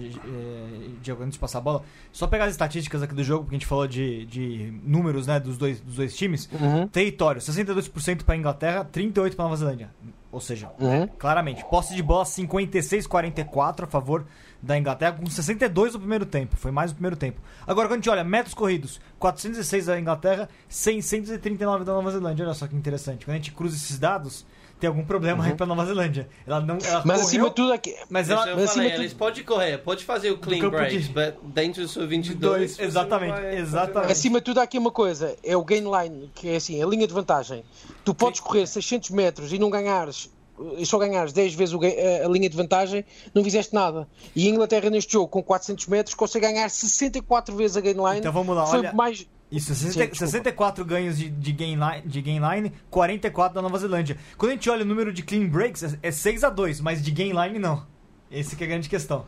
[1.02, 3.60] Diego, antes de passar a bola, só pegar as estatísticas aqui do jogo, porque a
[3.60, 6.50] gente falou de, de números né, dos, dois, dos dois times.
[6.92, 9.90] Território, 62% pra Inglaterra, 38% pra Nova Zelândia.
[10.32, 11.08] Ou seja, Uhum.
[11.20, 14.26] claramente, posse de bola 56-44 a favor
[14.62, 16.56] da Inglaterra, com 62 no primeiro tempo.
[16.56, 17.42] Foi mais no primeiro tempo.
[17.66, 22.46] Agora, quando a gente olha metros corridos, 406 da Inglaterra, 639 da Nova Zelândia.
[22.46, 23.26] Olha só que interessante.
[23.26, 24.46] Quando a gente cruza esses dados,
[24.82, 26.28] tem algum problema aí pra Nova Zelândia.
[26.46, 27.96] Ela não, ela Mas correu, acima de tudo aqui.
[28.10, 31.34] mas ela, eu mas falei, tudo- eles podem correr, pode fazer o clean break, de-
[31.54, 32.40] dentro do seu 22.
[32.40, 34.12] Dois, exatamente, vai exatamente.
[34.12, 36.86] Acima de tudo, há aqui uma coisa: é o gain line, que é assim, a
[36.88, 37.64] linha de vantagem.
[38.04, 40.30] Tu podes correr 600 metros e não ganhares,
[40.78, 44.08] e só ganhares 10 vezes a, a linha de vantagem, não fizeste nada.
[44.36, 48.18] E a Inglaterra, neste jogo, com 400 metros, consegue ganhar 64 vezes a gain line.
[48.20, 49.28] Então vamos lá, Foi olha- mais.
[49.52, 50.16] Isso, Sim, 60, desculpa.
[50.16, 54.18] 64 ganhos de, de, gain line, de gain line, 44 da Nova Zelândia.
[54.38, 57.02] Quando a gente olha o número de clean breaks, é- é 6 a 2 mas
[57.04, 57.86] de gain line não.
[58.32, 59.26] Esse que é a grande questão.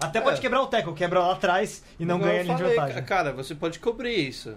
[0.00, 0.40] Até pode É.
[0.40, 3.02] quebrar o tackle, quebra lá atrás e não Como ganha linha de falei, vantagem.
[3.04, 4.54] Cara, você pode cobrir isso.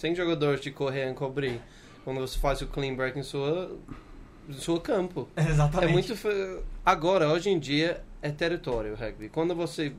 [0.00, 1.60] Tem jogadores de correr e cobrir
[2.04, 3.76] quando você faz o clean break em sua,
[4.58, 5.28] seu campo.
[5.36, 5.90] Exatamente.
[5.90, 6.62] É muito.
[6.84, 9.28] Agora, hoje em dia, é território o rugby.
[9.28, 9.92] Quando você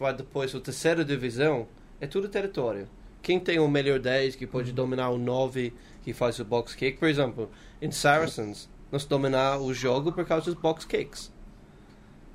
[0.00, 1.68] vai depois a terceira divisão,
[2.00, 2.88] é tudo território.
[3.22, 6.98] Quem tem o melhor 10 que pode dominar o 9 que faz o box kick,
[6.98, 7.48] por exemplo,
[7.80, 11.32] em Saracens, nós dominar o jogo por causa dos box kicks.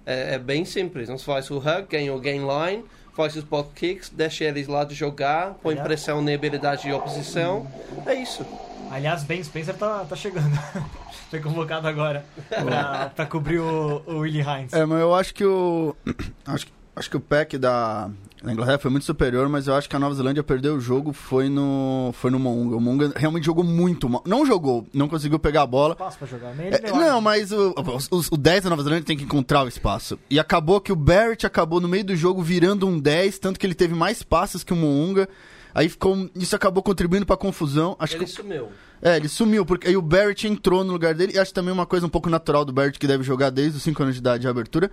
[0.05, 1.09] É, é bem simples.
[1.09, 4.85] Nós faz o hug, ganha o gain line, faz os box kicks, deixa eles lá
[4.85, 7.69] de jogar, põe Aliás- pressão na habilidade de oposição.
[8.05, 8.45] É isso.
[8.89, 10.47] Aliás, Ben Spencer tá, tá chegando.
[11.29, 14.71] Foi convocado agora pra, pra cobrir o, o Willie Hines.
[14.71, 15.93] É, mas eu acho que o.
[16.45, 18.09] Acho, acho que o pack da,
[18.43, 21.11] da Inglaterra foi muito superior, mas eu acho que a Nova Zelândia perdeu o jogo
[21.11, 22.11] foi no.
[22.13, 22.75] Foi no Mounga.
[22.75, 24.23] O Mounga realmente jogou muito mal.
[24.25, 25.93] Não jogou, não conseguiu pegar a bola.
[25.93, 26.55] Espaço pra jogar.
[26.55, 27.73] Nem É, não, mas o,
[28.11, 30.19] o, o 10 da Nova Zelândia tem que encontrar o espaço.
[30.29, 33.65] E acabou que o Barrett acabou no meio do jogo virando um 10, tanto que
[33.65, 35.27] ele teve mais passes que o Mounga.
[35.73, 37.95] Aí ficou, isso acabou contribuindo pra confusão.
[37.99, 38.69] Acho Ele que sumiu.
[38.99, 41.85] é, ele sumiu, porque aí o Barrett entrou no lugar dele, e acho também uma
[41.85, 44.41] coisa um pouco natural do Barrett, que deve jogar desde os 5 anos de idade
[44.41, 44.89] de abertura.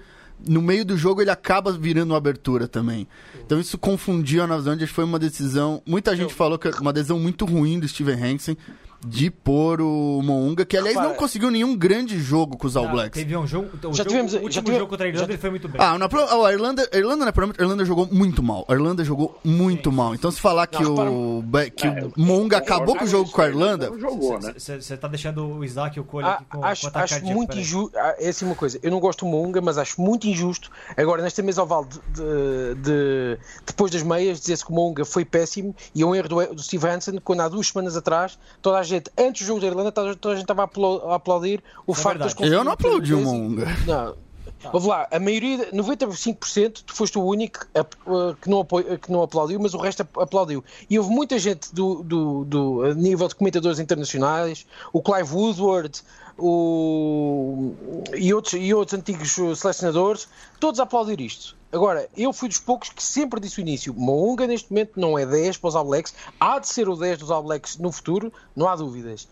[0.46, 3.07] No meio do jogo ele acaba virando uma abertura também.
[3.44, 5.83] Então isso confundiu a Nova Zelândia, foi uma decisão.
[5.87, 8.57] Muita gente falou que é uma decisão muito ruim do Steven Hansen
[9.04, 12.86] de pôr o Mounga, que aliás não Repara- conseguiu nenhum grande jogo com os All
[12.86, 13.20] Ah, Blacks.
[13.20, 13.68] Teve um jogo.
[13.76, 15.50] O, Já jogo- tivemos- o já último tive- jogo contra a Irlanda já- ele foi
[15.50, 15.80] muito bem.
[15.80, 16.06] Ah, na,
[16.46, 18.64] a Irlanda, a Irlanda, né, provavelmente, a Irlanda jogou muito mal.
[18.68, 20.14] A Irlanda jogou muito mal.
[20.14, 23.42] Então se falar que Não, o, que É, o Monga acabou com o jogo com
[23.42, 24.54] a Irlanda, Não jogou, né?
[24.56, 27.58] Você tá deixando o Isaac e o Cole Ah, aqui com, acho com acho muito
[27.58, 27.96] injusto.
[28.18, 30.70] É assim uma coisa, eu não gosto do Mounga, mas acho muito injusto.
[30.96, 35.24] Agora, nesta mesa oval, de, de- de- depois das meias, dizer-se que o Mounga foi
[35.24, 38.78] péssimo e é um erro do, do Steve Hansen, quando há duas semanas atrás, toda
[38.78, 41.94] a gente, antes do jogo da Irlanda, toda, a gente estava a, aplaudir o É
[41.94, 43.66] facto das eu não aplaudi o Monga.
[43.87, 44.24] não.
[44.72, 49.22] Ouve lá, a maioria, 95%, tu foste o único a- que, não apo- que não
[49.22, 50.64] aplaudiu, mas o resto ap- aplaudiu.
[50.88, 56.00] E houve muita gente do, do, do a nível de comentadores internacionais, o Clive Woodward
[56.38, 57.74] o,
[58.16, 60.28] e, outros, e outros antigos selecionadores,
[60.61, 61.57] todos a aplaudir isto.
[61.74, 65.26] Agora, eu fui dos poucos que sempre disse o início: Mounga neste momento não é
[65.26, 68.32] 10 para os All Blacks, há de ser o 10 dos All Blacks no futuro,
[68.54, 69.26] não há dúvidas.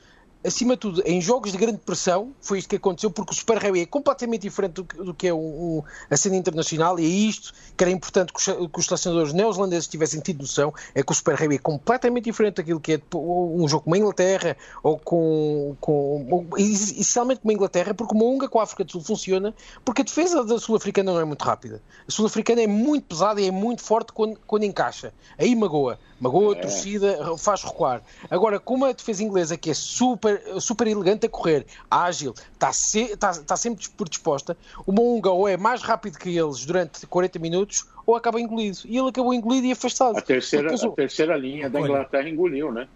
[0.45, 3.59] Acima de tudo, em jogos de grande pressão, foi isto que aconteceu, porque o Super
[3.59, 7.05] Rugby é completamente diferente do que, do que é o, o- a cena internacional, e
[7.05, 11.03] é isto que era importante que os, que os selecionadores neozelandeses tivessem tido noção, é
[11.03, 14.57] que o Super Rugby é completamente diferente daquilo que é um jogo como a Inglaterra,
[14.83, 18.93] ou com, com ou, essencialmente como a Inglaterra, porque uma Unga com a África do
[18.93, 21.83] Sul funciona, porque a defesa da sul-africana não é muito rápida.
[22.07, 25.13] A sul-africana é muito pesada e é muito forte quando, quando encaixa.
[25.39, 25.99] Aí magoa.
[26.21, 28.01] Magoa, a torcida, faz recuar.
[28.31, 33.03] Agora, como a defesa inglesa, que é super, super elegante a correr, ágil, está se,
[33.13, 37.87] está, está sempre predisposta, o Monga ou é mais rápido que eles durante 40 minutos,
[38.07, 38.79] ou acaba engolido.
[38.85, 40.19] E ele acabou engolido e afastado.
[40.19, 41.81] A terceira, Depois a terceira linha da.
[41.81, 42.89] Inglaterra engoliu, né?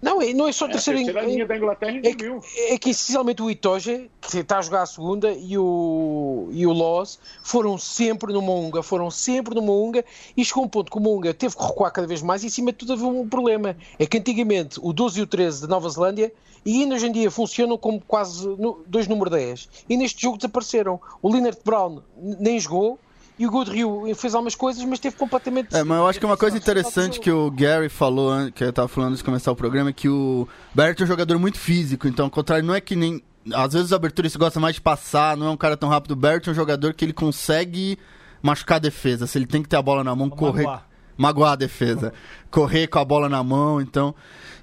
[0.00, 2.26] Não, não é só É, a a terceira, terceira linha da Inglaterra é que,
[2.68, 6.72] é que essencialmente o Itoge, que está a jogar a segunda, e o, e o
[6.72, 10.04] Loz foram sempre no Monga, foram sempre no Monga,
[10.36, 12.72] e chegou um ponto que o Monga teve que recuar cada vez mais, e acima
[12.72, 13.76] de tudo havia um problema.
[13.98, 16.32] É que antigamente o 12 e o 13 de Nova Zelândia,
[16.64, 19.68] e ainda hoje em dia funcionam como quase no- dois número 10.
[19.88, 21.00] E neste jogo desapareceram.
[21.22, 22.98] O Leonard Brown nem jogou,
[23.38, 25.74] e o Goodrill fez algumas coisas, mas teve completamente.
[25.74, 28.88] É, mas eu acho que uma coisa interessante que o Gary falou, que eu tava
[28.88, 32.08] falando antes de começar o programa, é que o Barrett é um jogador muito físico,
[32.08, 33.22] então ao contrário, não é que nem.
[33.52, 36.12] Às vezes o abertura se gosta mais de passar, não é um cara tão rápido.
[36.12, 37.98] O Barrett é um jogador que ele consegue
[38.42, 39.26] machucar a defesa.
[39.26, 40.64] Se ele tem que ter a bola na mão, correr.
[40.64, 40.88] magoar.
[41.16, 42.12] Magoar a defesa.
[42.50, 44.14] Correr com a bola na mão, então.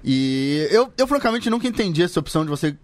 [0.04, 2.76] E eu, eu francamente nunca entendi essa opção de você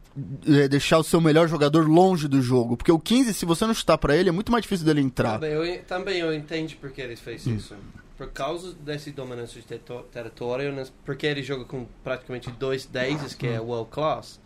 [0.47, 2.77] eh, deixar o seu melhor jogador longe do jogo.
[2.77, 5.35] Porque o 15, se você não chutar pra ele, é muito mais difícil dele entrar.
[5.35, 7.75] Também eu, também eu entendo porque ele fez isso.
[8.17, 9.67] Por causa dessa dominância de
[10.13, 14.39] território, né, porque ele joga com praticamente dois 10 que é world class,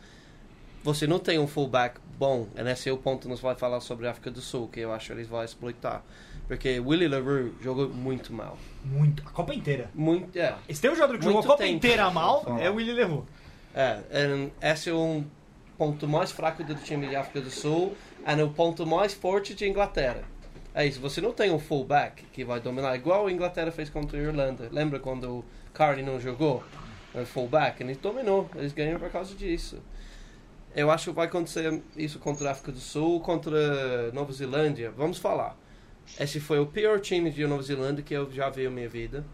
[0.85, 2.47] você não tem um fullback bom.
[2.57, 4.81] E nesse é o ponto que nós vamos falar sobre a África do Sul, que
[4.81, 6.05] eu acho que eles vão exploitar.
[6.47, 8.59] Porque Willie LaRue jogou muito mal.
[8.85, 9.23] Muito.
[9.27, 9.91] A Copa inteira.
[9.95, 10.55] Muito, é.
[10.71, 11.77] Se tem um jogador que jogou a Muito Copa tempo.
[11.77, 13.25] inteira mal, é o Willie Leroux.
[13.75, 15.25] É, and esse é um
[15.77, 19.69] ponto mais fraco do time de África do Sul e o ponto mais forte de
[19.69, 20.25] Inglaterra.
[20.75, 24.19] É isso, você não tem um fullback que vai dominar, igual a Inglaterra fez contra
[24.19, 24.69] a Irlanda.
[24.73, 26.65] Lembra quando o Carney não jogou?
[27.15, 29.81] O fullback, ele dominou, eles ganharam por causa disso.
[30.75, 34.91] Eu acho que vai acontecer isso contra a África do Sul, contra a Nova Zelândia.
[34.91, 35.57] Vamos falar.
[36.19, 39.25] Esse foi o pior time de Nova Zelândia que eu já vi na minha vida.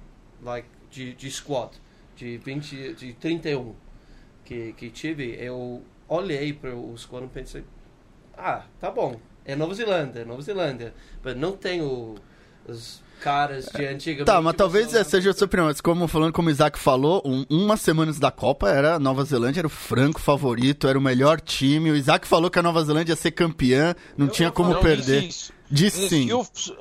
[0.42, 1.70] Like, de, de squad.
[2.14, 3.74] De, 20, de 31
[4.44, 5.34] que, que tive.
[5.40, 7.64] Eu olhei para o squad e pensei...
[8.36, 9.18] Ah, tá bom.
[9.44, 10.92] É Nova Zelândia, é Nova Zelândia.
[11.22, 12.16] Mas não tem o,
[12.66, 14.24] os caras de antigamente.
[14.24, 15.66] Tá, mas talvez você é, seja a sua opinião.
[15.66, 18.98] Mas como falando como o Isaac falou, um, uma semana antes da Copa era a
[18.98, 21.90] Nova Zelândia, era o franco favorito, era o melhor time.
[21.90, 24.72] O Isaac falou que a Nova Zelândia ia ser campeã, não Eu- tinha eu como
[24.72, 25.28] Não perder.
[25.70, 26.26] disse sim.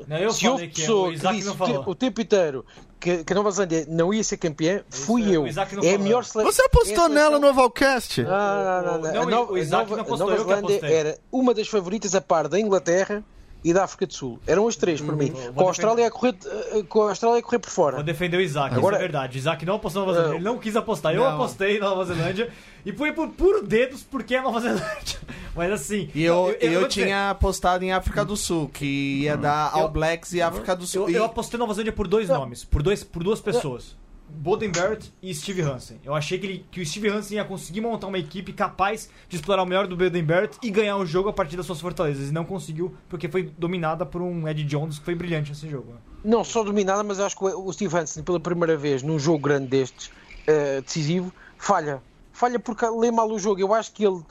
[0.07, 1.83] Não, eu se falei houve que pessoa o Isaac disse não o, falou.
[1.87, 2.65] o tempo inteiro
[2.99, 5.47] que, que a Nova Zelândia não ia ser campeã, fui Isso, eu.
[5.83, 6.51] É a melhor seleção.
[6.51, 8.21] Você apostou é a nela no Ovalcast?
[8.23, 9.13] Não, não, não, não.
[9.13, 10.93] Não, não a Nova Zelândia apostei.
[10.93, 13.23] era uma das favoritas a par da Inglaterra
[13.63, 14.39] e da África do Sul.
[14.47, 15.31] Eram as três para mim.
[15.31, 17.95] vou Com a, Austrália a correr, eh, com a Austrália a correr por fora.
[17.97, 19.37] Vou defender o Isaac, Agora- isso é verdade.
[19.37, 21.13] Isaac não apostou na Nova Zelândia, ele não quis apostar.
[21.13, 21.33] Eu Não.
[21.35, 22.49] apostei na Nova Zelândia
[22.85, 25.19] e fui por puro dedos porque é Nova Zelândia.
[25.55, 26.09] Mas assim.
[26.15, 28.85] E eu, eu, vou dizer, tinha apostado em África do Sul, que
[29.23, 31.03] ia dar All Blacks e África do Sul.
[31.03, 33.95] Eu, E- eu apostei na Nova Zelândia por dois nomes, por, dois, por duas pessoas.
[34.29, 35.99] Boden Barrett e Steve Hansen.
[36.03, 39.35] Eu achei que, ele, que o Steve Hansen ia conseguir montar uma equipe capaz de
[39.35, 42.29] explorar o melhor do Boden Barrett e ganhar o jogo a partir das suas fortalezas.
[42.29, 45.93] E não conseguiu, porque foi dominada por um Ed Jones que foi brilhante nesse jogo.
[46.23, 49.67] Não só dominada, mas acho que o Steve Hansen, pela primeira vez num jogo grande
[49.67, 50.11] destes,
[50.47, 52.01] eh, decisivo, falha.
[52.31, 53.59] Falha porque lê mal o jogo.
[53.59, 54.21] Eu acho que ele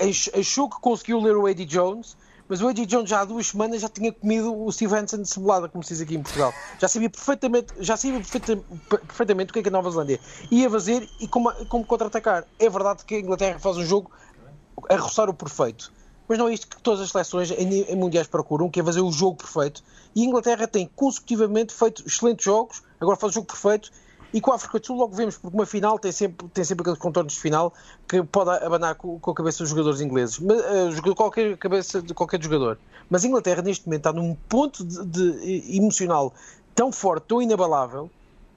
[0.00, 2.16] ach- achou que conseguiu ler o Eddie Jones,
[2.48, 5.28] mas o Eddie Jones já há duas semanas já tinha comido o Steve Hansen de
[5.28, 6.56] cebolada, como se diz aqui em Portugal.
[6.78, 8.64] Já sabia perfeitamente, já sabia perfeita-
[9.06, 12.46] perfeitamente o que é que a Nova Zelândia ia fazer e como, como contra-atacar.
[12.58, 14.10] É verdade que a Inglaterra faz um jogo
[14.90, 15.92] a roçar o perfeito.
[16.28, 19.12] Mas não é isto que todas as seleções em mundiais procuram, que é fazer o
[19.12, 19.82] jogo perfeito.
[20.16, 23.90] E a Inglaterra tem consecutivamente feito excelentes jogos, agora faz o jogo perfeito.
[24.34, 26.82] E com a África do Sul logo vemos, porque uma final tem sempre, tem sempre
[26.82, 27.72] aqueles contornos de final
[28.08, 30.40] que pode abanar com, com a cabeça dos jogadores ingleses.
[30.40, 30.58] Mas,
[30.96, 32.76] jogador- qualquer cabeça de qualquer jogador.
[33.08, 36.34] Mas a Inglaterra neste momento está num ponto de, de- emocional
[36.74, 38.10] tão forte, tão inabalável,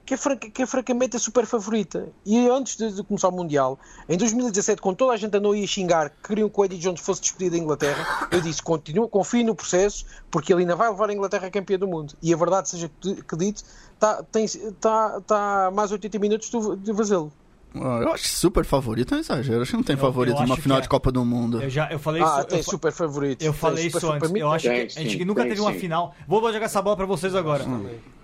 [0.08, 2.08] que é, franca- que é francamente a super favorita.
[2.24, 5.66] E antes de, de começar o Mundial, em 2017, quando toda a gente andou a
[5.66, 9.44] xingar que queriam que o Eddie Jones fosse despedido da Inglaterra, eu disse: continuo, confio
[9.44, 12.14] no processo, porque ele ainda vai levar a Inglaterra a campeã do mundo.
[12.22, 14.22] E a verdade seja que dito, está
[14.80, 17.30] tá, tá mais 80 minutos de, de fazê-lo.
[17.74, 19.60] Ah, Eu acho super favorito, é um exagero.
[19.62, 20.82] Acho que não tem Eu- favorito eu numa acho final que é.
[20.82, 21.62] de Copa do Mundo.
[21.62, 22.44] Eu já eu falei Ah, isso.
[22.48, 23.42] tem eu super favorito.
[23.42, 24.30] Eu falei isso antes.
[24.30, 25.78] Para Eu acho que Tem, a gente sim, nunca tem, teve uma sim.
[25.78, 26.14] final.
[26.26, 27.64] Vou jogar essa bola pra vocês agora.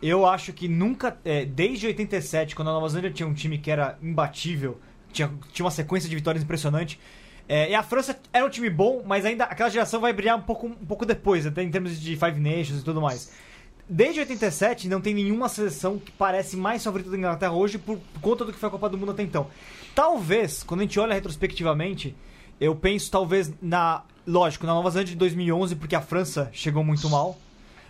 [0.02, 3.70] Eu acho que nunca, é, desde 87, quando a Nova Zelândia tinha um time que
[3.70, 4.78] era imbatível,
[5.12, 6.98] tinha, tinha uma sequência de vitórias impressionante.
[7.46, 10.40] É, e a França era um time bom, mas ainda aquela geração vai brilhar um
[10.42, 13.30] pouco, um pouco depois, até em termos de Five Nations e tudo mais.
[13.88, 18.44] Desde 87, não tem nenhuma seleção que parece mais favorita da Inglaterra hoje por conta
[18.44, 19.48] do que foi a Copa do Mundo até então.
[19.94, 22.16] Talvez, quando a gente olha retrospectivamente,
[22.60, 24.02] eu penso talvez na.
[24.26, 27.38] Lógico, na Nova Zelândia de 2011, porque a França chegou muito mal.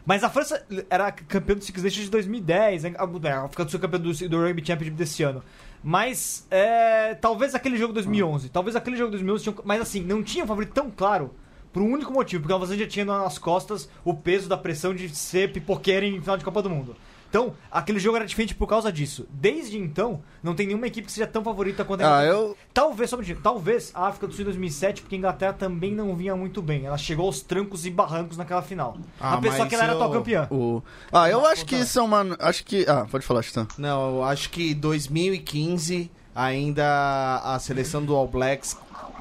[0.04, 2.94] Mas a França era campeã do Six Nations de 2010, né?
[2.98, 5.42] a a África do campeã do, do Rugby Championship desse ano.
[5.82, 10.02] Mas é, talvez aquele jogo de 2011, talvez aquele jogo de 2011, tinha, mas assim,
[10.02, 11.30] não tinha um favorito tão claro
[11.74, 14.94] por um único motivo, porque a Nova Zelândia tinha nas costas o peso da pressão
[14.94, 16.96] de ser pipoqueira em final de Copa do Mundo.
[17.28, 19.26] Então, aquele jogo era diferente por causa disso.
[19.28, 22.32] Desde então, não tem nenhuma equipe que seja tão favorita quanto a Ah, Inglaterra.
[22.32, 22.56] eu.
[22.72, 25.92] Talvez, só um minutinho, talvez a África do Sul em 2007, porque a Inglaterra também
[25.92, 26.86] não vinha muito bem.
[26.86, 28.96] Ela chegou aos trancos e barrancos naquela final.
[29.20, 30.46] Ah, a pessoa que ela era eu- atual campeã.
[30.48, 30.80] O...
[31.12, 32.36] Ah, eu acho que isso é uma.
[32.38, 32.86] Acho que.
[32.88, 33.66] Ah, pode falar, Stan.
[33.76, 38.76] Não, eu acho que 2015 ainda a seleção do All Blacks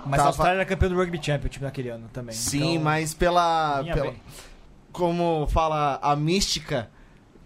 [0.05, 2.35] Mas tava- a Austrália era campeã do Rugby Championship naquele ano também.
[2.35, 4.13] Sim, Então, mas pela, pela
[4.91, 6.89] como fala a mística,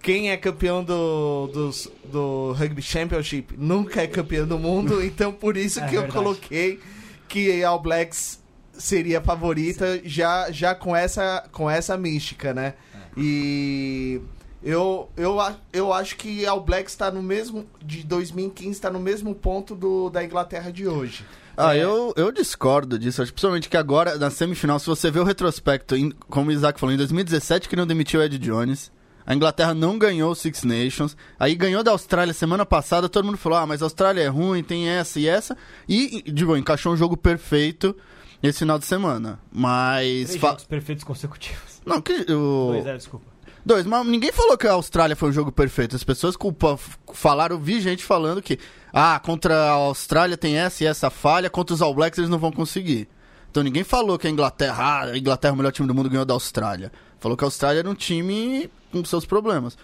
[0.02, 5.56] quem é campeão do, dos- do Rugby Championship nunca é campeão do mundo, então por
[5.58, 6.14] isso É que eu verdade.
[6.24, 6.80] coloquei
[7.28, 8.42] que a All Blacks
[8.74, 12.74] seria a favorita já, já com, essa, com essa mística, né?
[12.94, 12.98] É.
[13.20, 14.22] E
[14.64, 15.38] eu, eu,
[15.74, 19.74] eu acho que a All Blacks está no mesmo, de 2015, está no mesmo ponto
[19.76, 21.26] do, da Inglaterra de hoje.
[21.58, 23.22] Ah, eu, eu discordo disso.
[23.22, 26.80] Acho principalmente que agora, na semifinal, se você vê o retrospecto, em- como o Isaac
[26.80, 28.92] falou, em 2017 que não demitiu o Ed Jones.
[29.26, 31.18] A Inglaterra não ganhou o Six Nations.
[31.38, 33.10] Aí ganhou da Austrália semana passada.
[33.10, 35.58] Todo mundo falou: ah, mas a Austrália é ruim, tem essa e essa.
[35.90, 37.94] E, digo, encaixou um jogo perfeito
[38.42, 39.40] esse final de semana.
[39.52, 40.28] Mas.
[40.30, 41.82] Três jogos perfeitos consecutivos.
[41.86, 42.14] Não, que.
[42.32, 42.70] O...
[42.72, 43.26] Dois, é, desculpa.
[43.68, 45.94] Dois, mas ninguém falou que a Austrália foi um jogo perfeito.
[45.94, 46.80] As pessoas culpa,
[47.14, 48.58] falaram, vi gente falando que,
[48.94, 52.40] ah, contra a Austrália tem essa e essa falha, contra os All Blacks eles não
[52.40, 53.10] vão conseguir.
[53.52, 56.10] Então ninguém falou que a Inglaterra, ah, a Inglaterra é o melhor time do mundo
[56.10, 56.94] ganhou da Austrália.
[57.20, 59.78] Falou que a Austrália era um time com seus problemas.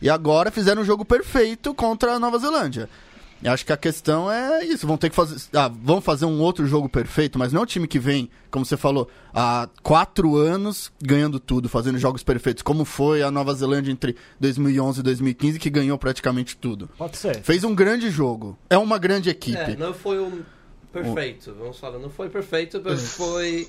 [0.00, 2.88] E agora fizeram um jogo perfeito contra a Nova Zelândia.
[3.42, 4.86] E acho que a questão é isso.
[4.86, 5.36] Vão ter que fazer.
[5.54, 8.64] Ah, vão fazer um outro jogo perfeito, mas não é o time que vem, como
[8.64, 13.92] você falou, há quatro anos ganhando tudo, fazendo jogos perfeitos, como foi a Nova Zelândia
[13.92, 16.88] entre 2011 e 2015, que ganhou praticamente tudo.
[16.96, 17.42] Pode ser.
[17.42, 18.58] Fez um grande jogo.
[18.70, 19.58] É uma grande equipe.
[19.58, 20.42] É, não foi um
[20.92, 21.98] perfeito, vamos falar.
[21.98, 23.68] Não foi perfeito, mas foi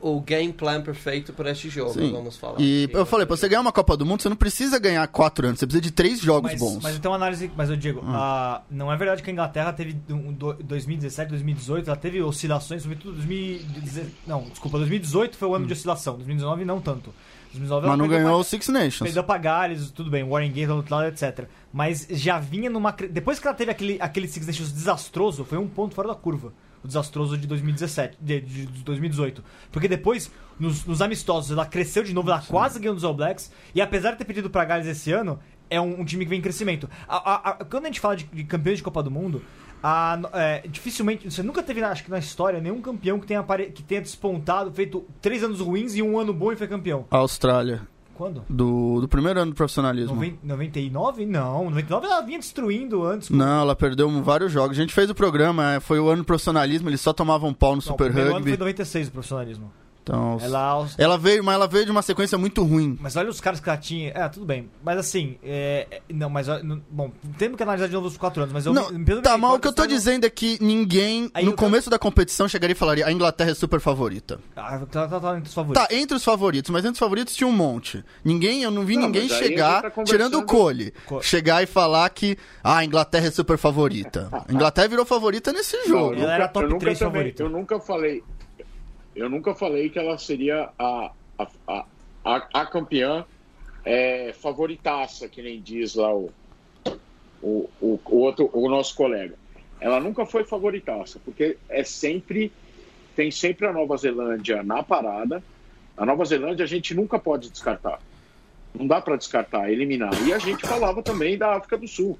[0.00, 2.12] o game plan perfeito para este jogo, Sim.
[2.12, 2.60] vamos falar.
[2.60, 5.46] E eu falei, pra você ganhar uma Copa do Mundo, você não precisa ganhar quatro
[5.46, 6.82] anos, você precisa de três jogos Mas, bons.
[6.82, 7.50] mas então análise.
[7.56, 8.14] Mas eu digo, Hum.
[8.14, 12.82] a- não é verdade que a Inglaterra teve um, do- 2017, 2018, ela teve oscilações,
[12.82, 14.12] sobretudo 2017.
[14.26, 17.12] Não, desculpa, 2018 foi o ano de oscilação, 2019 não tanto.
[17.52, 17.90] 2019 Hum.
[17.90, 18.98] Mas ela não ganhou pra- o Six Nations.
[19.02, 21.46] Perdeu pra Gales, tudo bem, Warren Gate do outro lado, etc.
[21.72, 22.92] Mas já vinha numa.
[22.92, 26.52] Depois que ela teve aquele, aquele Six Nations desastroso, foi um ponto fora da curva.
[26.84, 29.42] O desastroso de 2017, de, de, de 2018.
[29.70, 33.52] Porque depois, nos, nos amistosos, ela cresceu de novo, ela quase ganhou dos All Blacks.
[33.74, 35.38] E apesar de ter perdido pra Gales esse ano,
[35.70, 36.88] é um, um time que vem em crescimento.
[37.08, 39.42] A- a- a- quando a gente fala de, de campeões de Copa do Mundo,
[39.82, 41.30] a- é, dificilmente.
[41.30, 44.72] Você nunca teve, acho que na história, nenhum campeão que tenha, apare- que tenha despontado,
[44.72, 47.06] feito três anos ruins e um ano bom e foi campeão.
[47.10, 47.82] A Austrália,
[48.22, 48.44] Quando?
[48.48, 50.14] do, do primeiro ano do profissionalismo.
[50.14, 51.26] Noven- 99?
[51.26, 53.30] Não, 99 ela vinha destruindo antes.
[53.30, 54.78] Não, ela perdeu vários jogos.
[54.78, 57.70] A gente fez o programa, é, foi o ano do profissionalismo, eles só tomavam pau
[57.70, 58.50] no Não, Super o primeiro ano Rugby.
[58.50, 59.72] foi 96 o profissionalismo.
[60.02, 62.98] Então, Ela, ela veio, mas ela veio de uma sequência muito ruim.
[63.00, 64.10] mas olha os caras que ela tinha.
[64.14, 64.68] É, tudo bem.
[64.82, 68.42] Mas assim, é, é, não, mas não- bom, temos que analisar de novo os 4
[68.42, 71.30] anos, mas eu Não, me- tá, mas o que eu tô dizendo é que ninguém,
[71.32, 74.40] Aí no começo da competição, chegaria e falaria a Inglaterra é super favorita.
[74.56, 75.86] Ah, tá, tá, tá entre os favoritos.
[75.88, 78.04] Tá, entre os favoritos, mas entre os favoritos tinha um monte.
[78.24, 82.08] Ninguém, eu não vi Não, ninguém chegar, tá tirando o Cole, Co- chegar e falar
[82.10, 84.28] que ah, a Inglaterra é super favorita.
[84.48, 86.14] A Inglaterra virou favorita nesse jogo.
[86.14, 87.42] Ela era top eu nunca três também- favorita.
[87.44, 88.22] Eu nunca falei.
[89.14, 91.84] Eu nunca falei que ela seria a, a,
[92.24, 93.24] a, a, campeã
[93.84, 96.30] é, favoritaça, que nem diz lá o,
[97.42, 99.34] o, o, outro, o nosso colega.
[99.80, 102.52] Ela nunca foi favoritaça, porque é sempre.
[103.14, 105.42] Tem sempre a Nova Zelândia na parada.
[105.96, 108.00] A Nova Zelândia a gente nunca pode descartar.
[108.74, 110.10] Não dá para descartar, eliminar.
[110.26, 112.18] E a gente falava também da África do Sul.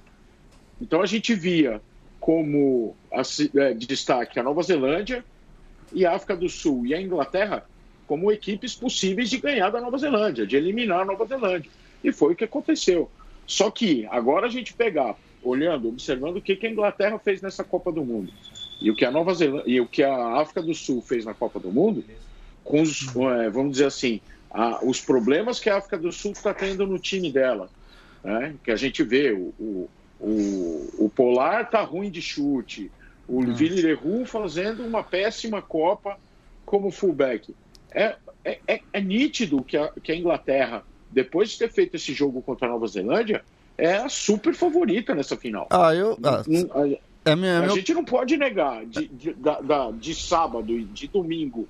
[0.79, 1.81] Então a gente via
[2.21, 5.25] como a ci- eh, destaque a Nova Zelândia
[5.95, 7.65] e a África do Sul e a Inglaterra
[8.07, 11.71] como equipes possíveis de ganhar da Nova Zelândia, de eliminar a Nova Zelândia.
[12.05, 13.11] E foi o que aconteceu.
[13.47, 17.65] Só que agora a gente pegar, olhando, observando o que, que a Inglaterra fez nessa
[17.65, 18.33] Copa do Mundo
[18.81, 21.33] e o que a Nova Zelândia e o que a África do Sul fez na
[21.33, 22.05] Copa do Mundo,
[22.65, 24.21] com os, eh, vamos dizer assim,
[24.51, 27.71] a- os problemas que a África do Sul está tendo no time dela,
[28.23, 28.55] né?
[28.63, 29.91] que a gente vê o, o,
[30.21, 32.91] o, o Polar tá ruim de chute,
[33.29, 36.17] O Vili Leroux fazendo uma péssima Copa
[36.67, 37.55] como fullback.
[37.95, 42.13] É, é, é, é nítido que a, que a Inglaterra, depois de ter feito esse
[42.13, 43.43] jogo contra a Nova Zelândia,
[43.79, 45.67] é a super favorita nessa final.
[45.71, 46.19] Ah, eu.
[46.23, 49.91] Ah, Hum, a- é minha, a meu- gente não pode negar de, de, da- da-
[49.93, 51.69] de sábado e de domingo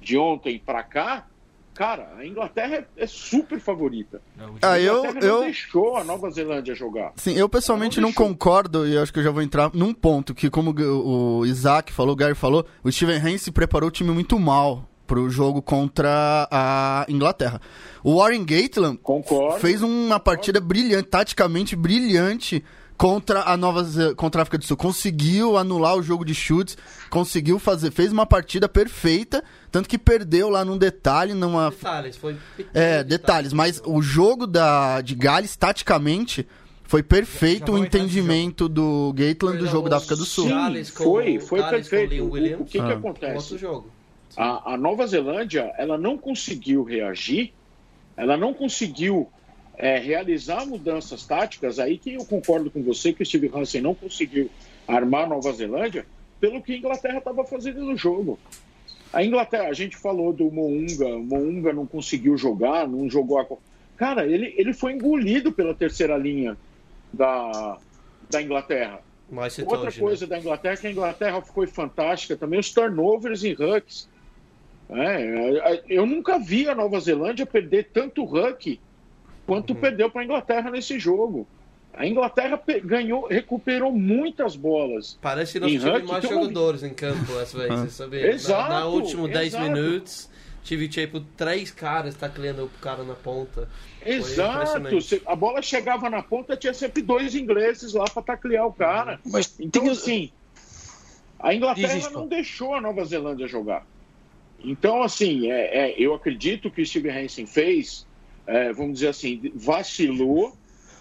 [0.00, 1.26] de ontem pra cá,
[1.74, 4.22] cara, a Inglaterra é, é super favorita.
[4.62, 7.12] Ah, a eu, Inglaterra não eu, deixou a Nova Zelândia jogar.
[7.16, 10.34] Sim, eu pessoalmente Não não concordo, e acho que eu já vou entrar num ponto,
[10.34, 14.10] que como o o Isaac falou, o Gary falou, o Steven Hance preparou o time
[14.10, 17.60] muito mal pro jogo contra a Inglaterra.
[18.02, 19.60] O Warren Gatland Concordo.
[19.60, 22.64] fez uma partida brilhante, taticamente brilhante
[23.04, 23.84] contra a Nova
[24.14, 24.78] contra a África do Sul.
[24.78, 26.74] Conseguiu anular o jogo de chutes,
[27.10, 32.34] conseguiu fazer, fez uma partida perfeita, tanto que perdeu lá num detalhe, numa Detalhes, foi
[32.56, 33.04] pequeno é, detalhe.
[33.04, 36.48] detalhes, mas o jogo da, de Gales, taticamente,
[36.84, 40.48] foi perfeito o nesse entendimento do Gatland do jogo da África do Sul.
[40.48, 42.24] Sim, foi, foi perfeito.
[42.24, 42.94] O, o que, que Ah.
[42.94, 43.36] acontece?
[43.36, 43.90] Outro jogo.
[44.34, 47.52] A, a Nova Zelândia, ela não conseguiu reagir,
[48.16, 49.28] ela não conseguiu
[49.76, 53.94] é, realizar mudanças táticas, aí que eu concordo com você que o Steve Hansen não
[53.94, 54.50] conseguiu
[54.86, 56.06] armar a Nova Zelândia
[56.40, 58.38] pelo que a Inglaterra estava fazendo no jogo.
[59.12, 63.46] A Inglaterra, a gente falou do Mounga, o Mounga não conseguiu jogar, não jogou a...
[63.96, 66.56] Cara, ele, ele foi engolido pela terceira linha
[67.12, 67.78] da,
[68.28, 69.00] da Inglaterra.
[69.66, 74.08] Outra hoje, coisa da Inglaterra, que a Inglaterra foi fantástica também, os turnovers em rucks.
[74.90, 78.78] É, eu nunca vi a Nova Zelândia perder tanto ruck
[79.46, 79.80] quanto Uhum.
[79.80, 81.46] perdeu para a Inglaterra nesse jogo.
[81.96, 85.16] A Inglaterra ganhou, recuperou muitas bolas.
[85.22, 88.32] Parece que nós Em tivemos mais jogadores em campo às vezes, sabia?
[88.32, 89.64] Exato, Na, na últimos 10 exato.
[89.64, 90.28] minutos,
[90.64, 93.68] tive tipo três caras tacleando o cara na ponta.
[94.04, 94.82] Exato.
[95.26, 99.20] A bola chegava na ponta, tinha sempre dois ingleses lá para taclear o cara.
[99.24, 100.30] Mas Então, assim,
[101.38, 103.86] a Inglaterra não deixou a Nova Zelândia jogar.
[104.58, 108.06] Então, assim, é, é, eu acredito que o Steve Hansen fez,
[108.46, 110.56] é, vamos dizer assim, vacilou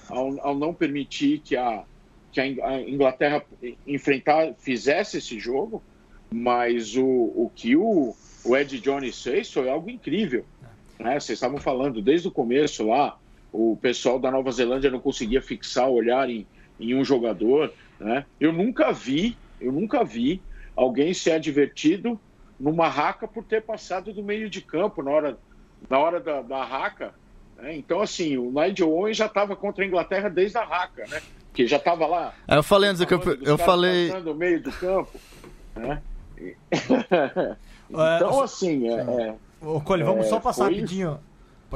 [0.09, 1.83] ao, ao não permitir que a,
[2.31, 3.43] que a In- a Inglaterra
[3.85, 5.81] enfrentar, fizesse esse jogo,
[6.31, 10.45] mas o, o que o, o Ed Jones fez foi algo incrível.
[10.99, 11.19] Né?
[11.19, 13.17] Vocês estavam falando desde o começo lá,
[13.51, 16.47] o pessoal da Nova Zelândia não conseguia fixar o olhar em,
[16.79, 17.71] em um jogador.
[17.99, 18.25] Né?
[18.39, 20.41] Eu nunca vi, eu nunca vi
[20.75, 22.19] alguém ser advertido
[22.59, 25.37] numa raca por ter passado do meio de campo na hora,
[25.89, 27.13] na hora da, da raca.
[27.57, 27.75] Né?
[27.75, 31.21] Então, assim, o Nigel Owen já estava contra a Inglaterra desde a raca, né?
[31.53, 32.33] Que já estava lá.
[32.47, 34.11] Aí eu falei antes que eu, eu falei.
[34.21, 35.11] no meio do campo.
[35.75, 36.01] Né?
[37.95, 41.11] É, então, assim, é, é, Ô, Cole, vamos É, só passar rapidinho.
[41.11, 41.21] Pode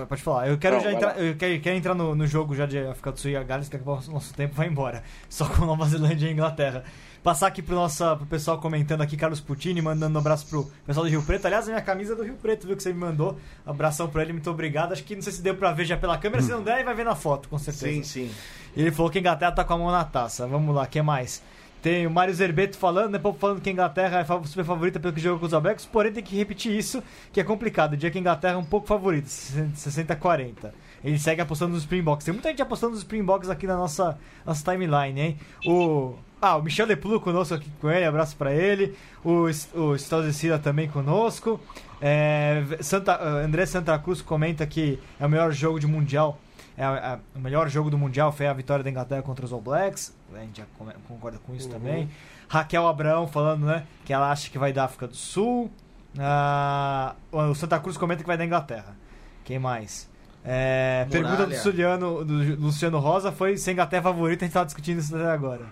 [0.06, 0.48] pode falar.
[0.48, 3.12] Eu quero Não, já entrar, eu quero, quero entrar no, no jogo já de África
[3.12, 5.04] do Sul e a Gales, daqui a pouco o nosso tempo vai embora.
[5.30, 6.84] Só com Nova Zelândia e Inglaterra.
[7.24, 11.06] Passar aqui pro, nossa, pro pessoal comentando aqui, Carlos Putini, mandando um abraço pro pessoal
[11.06, 11.46] do Rio Preto.
[11.46, 13.38] Aliás, a minha camisa é do Rio Preto, viu, que você me mandou.
[13.66, 14.94] Abração pra ele, muito obrigado.
[14.94, 16.94] Acho que não sei se deu pra ver já pela câmera, se não der, vai
[16.94, 17.92] ver na foto, com certeza.
[17.92, 18.32] Sim, sim.
[18.76, 20.48] Ele falou que a Inglaterra tá com a mão na taça.
[20.48, 21.42] Vamos lá, o que mais?
[21.82, 23.20] Tem o Mário Zerbeto falando, né?
[23.20, 25.86] Povo falando que a Inglaterra é super favorita pelo que jogou com os All Blacks,
[25.86, 27.94] porém tem que repetir isso, que é complicado.
[27.94, 30.72] O dia que a Inglaterra é um pouco favorita, 60-40.
[31.04, 32.26] Ele segue apostando nos Springboks.
[32.26, 35.38] Tem muita gente apostando nos Springboks aqui na nossa, nossa timeline, hein?
[35.66, 36.16] O.
[36.40, 38.96] Ah, o Michel Leplu conosco aqui com ele, abraço pra ele.
[39.24, 41.60] O, o Stausicida também conosco.
[42.00, 46.40] É, Santa, André Santa Cruz comenta que é o melhor jogo de Mundial
[46.78, 49.60] é, é, o melhor jogo do Mundial foi a vitória da Inglaterra contra os All
[49.62, 50.16] Blacks.
[50.34, 50.66] A gente já
[51.08, 51.74] concorda com isso Uhum.
[51.74, 52.10] também.
[52.48, 53.84] Raquel Abraão falando, né?
[54.06, 55.72] Que ela acha que vai dar África do Sul.
[56.18, 58.96] Ah, o Santa Cruz comenta que vai dar Inglaterra.
[59.44, 60.10] Quem mais?
[60.46, 64.54] É, pergunta do, Juliano, do Luciano Rosa foi se a Inglaterra é favorita, a gente
[64.54, 65.66] tava discutindo isso até agora.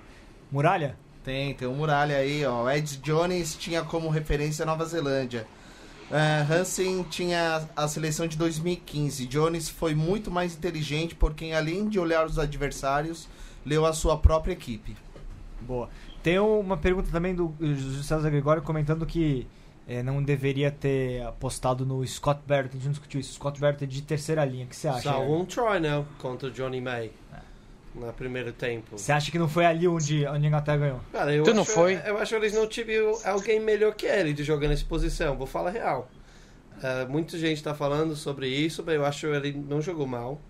[0.52, 0.98] Muralha?
[1.24, 2.70] Tem, tem um muralha aí, ó.
[2.70, 5.48] Ed Jones tinha como referência a Nova Zelândia.
[6.12, 9.26] É, Hansen tinha a seleção de 2015.
[9.26, 13.28] Jones foi muito mais inteligente porque, além de olhar os adversários,
[13.66, 14.96] leu a sua própria equipe.
[15.62, 15.90] Boa.
[16.22, 19.48] Tem uma pergunta também do José César Gregório comentando que
[19.88, 22.70] eh, não deveria ter apostado no Scott Barrett.
[22.70, 23.34] A gente não discutiu isso.
[23.34, 24.66] Scott Barrett é de terceira linha.
[24.66, 25.02] O que você acha?
[25.02, 27.12] Só um try now contra o Johnny May.
[27.96, 28.98] No primeiro tempo.
[28.98, 31.02] Você acha que não foi ali onde, onde a Inglaterra ganhou?
[31.14, 31.98] Cara, eu Tu acho, não foi?
[32.06, 35.38] Eu acho que eles não tiveram alguém melhor que ele de jogar nessa posição.
[35.38, 36.10] Vou falar real.
[36.78, 40.42] Uh, muita gente está falando sobre isso, mas eu acho que ele não jogou mal.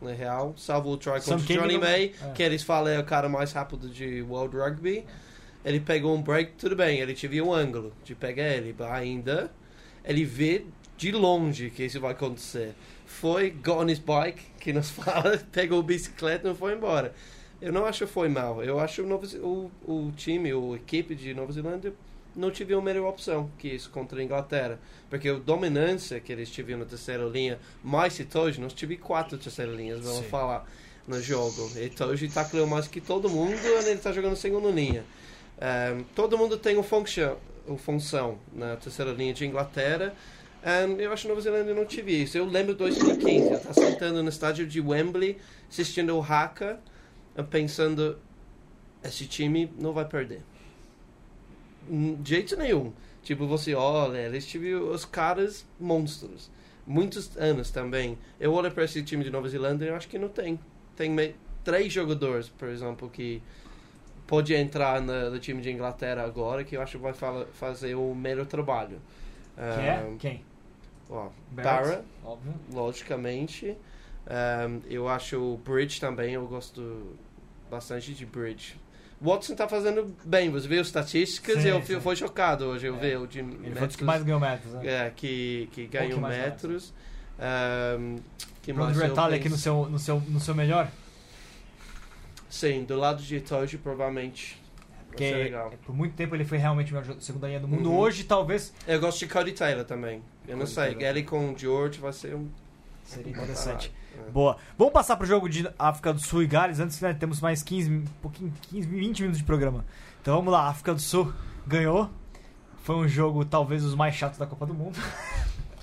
[0.00, 2.30] Na real, salvo o try contra Johnny não- May, é.
[2.32, 5.04] que eles falam é o cara mais rápido de World Rugby.
[5.64, 9.50] Ele pegou um break, tudo bem, ele teve um ângulo de pegar ele, mas ainda
[10.04, 10.64] ele vê
[10.96, 12.74] de longe que isso vai acontecer.
[13.20, 17.14] Foi, got on his bike, que nos fala, pegou o bicicleta e foi embora.
[17.62, 18.62] Eu não acho que foi mal.
[18.62, 21.94] Eu acho o, Novo, o, o time, a equipe de Nova Zelândia
[22.34, 24.78] não tive uma melhor opção que isso contra a Inglaterra.
[25.08, 29.74] Porque a dominância que eles tiveram na terceira linha, mais Itoji, nós tivemos quatro terceiras
[29.74, 30.28] linhas, vamos Sim.
[30.28, 30.68] falar,
[31.08, 31.70] no jogo.
[31.74, 35.04] Itoji tacleou mais que todo mundo ele está jogando segunda linha.
[35.56, 40.14] Um, todo mundo tem uma função, uma função na terceira linha de Inglaterra.
[40.64, 42.36] Um, eu acho que Nova Zelândia não tive isso.
[42.36, 45.38] Eu lembro de 2015, eu estava sentando no estádio de Wembley,
[45.70, 46.80] assistindo o Haka,
[47.50, 48.18] pensando,
[49.04, 50.42] esse time não vai perder.
[51.88, 52.92] De jeito nenhum.
[53.22, 56.50] Tipo, você olha, eles tiveram os caras monstros.
[56.86, 58.16] Muitos anos também.
[58.40, 60.58] Eu olho para esse time de Nova Zelândia e acho que não tem.
[60.96, 61.34] Tem me-
[61.64, 63.42] três jogadores, por exemplo, que
[64.26, 67.12] pode entrar no time de Inglaterra agora, que eu acho que vai
[67.52, 69.00] fazer o melhor trabalho.
[69.56, 70.14] Que é?
[70.18, 70.44] Quem?
[71.08, 72.54] ó, Barrett, Barra, Óbvio.
[72.72, 73.76] logicamente.
[74.28, 77.16] Um, eu acho o Bridge também, eu gosto
[77.70, 78.74] bastante de Bridge.
[79.20, 81.86] Watson tá fazendo bem, você viu as estatísticas Sim, e eu sim.
[81.86, 82.98] fui foi chocado hoje, eu É.
[82.98, 84.86] vi o de Ele foi metros, que mais ganhou metros, né?
[84.86, 86.92] é, que, que ganhou mais metros.
[87.98, 88.16] Um,
[88.62, 90.90] que mais Retalho aqui no seu, no, seu, no seu melhor?
[92.50, 94.60] Sim, do lado de Itoji, provavelmente.
[95.16, 95.72] Porque legal.
[95.84, 97.90] por muito tempo ele foi realmente o melhor jogador- segunda linha do mundo.
[97.90, 97.98] Uhum.
[97.98, 100.22] Hoje, talvez, Eu gosto de Cody Taylor também.
[100.46, 101.02] Eu não Cody sei, Taylor.
[101.02, 102.48] ele com o George vai ser um.
[103.04, 103.92] seria interessante.
[104.26, 104.30] É.
[104.30, 104.56] Boa.
[104.78, 106.80] Vamos passar pro jogo de África do Sul e Gales.
[106.80, 109.84] Antes, né, temos mais 15, um pouquinho, 15, 20 minutos de programa.
[110.22, 110.68] Então vamos lá.
[110.68, 111.32] África do Sul
[111.66, 112.10] ganhou.
[112.82, 114.98] Foi um jogo, talvez, os mais chatos da Copa do Mundo.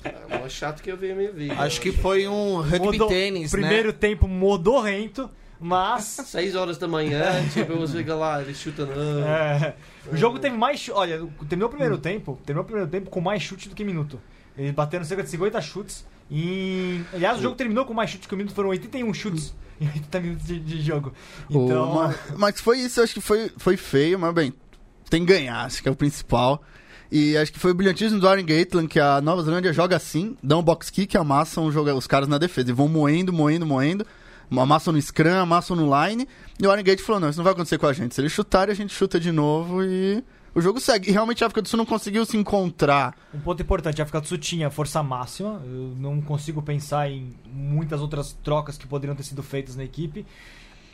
[0.03, 1.53] É o mais chato que eu vi na minha vida.
[1.61, 3.93] Acho que foi um rugby Modor- tênis, Primeiro né?
[3.97, 5.29] tempo modorrento,
[5.63, 6.03] mas.
[6.27, 8.93] Seis horas da manhã, tipo, você fica lá, ele chuta no.
[9.25, 9.75] é,
[10.11, 10.87] o jogo teve mais.
[10.89, 12.39] Olha, terminou o primeiro tempo.
[12.45, 14.19] Terminou o primeiro tempo com mais chute do que minuto.
[14.57, 16.05] Eles bateram cerca de 50 chutes.
[16.29, 17.01] E.
[17.13, 18.53] Aliás, o jogo terminou com mais chutes que o minuto.
[18.53, 21.13] Foram 81 chutes em 80 minutos de, de jogo.
[21.49, 21.91] Então.
[21.91, 24.53] O- mas, mas foi isso, acho que foi, foi feio, mas bem,
[25.09, 26.61] tem que ganhar, acho que é o principal.
[27.11, 30.35] E acho que foi o brilhantismo do Aaron Gatland, que a Nova Zelândia joga assim,
[30.41, 34.05] dão um box kick, amassam os caras na defesa e vão moendo, moendo, moendo.
[34.51, 36.27] Amassam no scrum, amassam no line.
[36.59, 38.13] E o Aaron Gate falou: não, isso não vai acontecer com a gente.
[38.15, 40.23] Se eles chutarem, a gente chuta de novo e
[40.55, 41.09] o jogo segue.
[41.09, 43.15] E realmente a África do Sul não conseguiu se encontrar.
[43.33, 45.61] Um ponto importante, a África do Sul tinha força máxima.
[45.65, 50.25] Eu não consigo pensar em muitas outras trocas que poderiam ter sido feitas na equipe.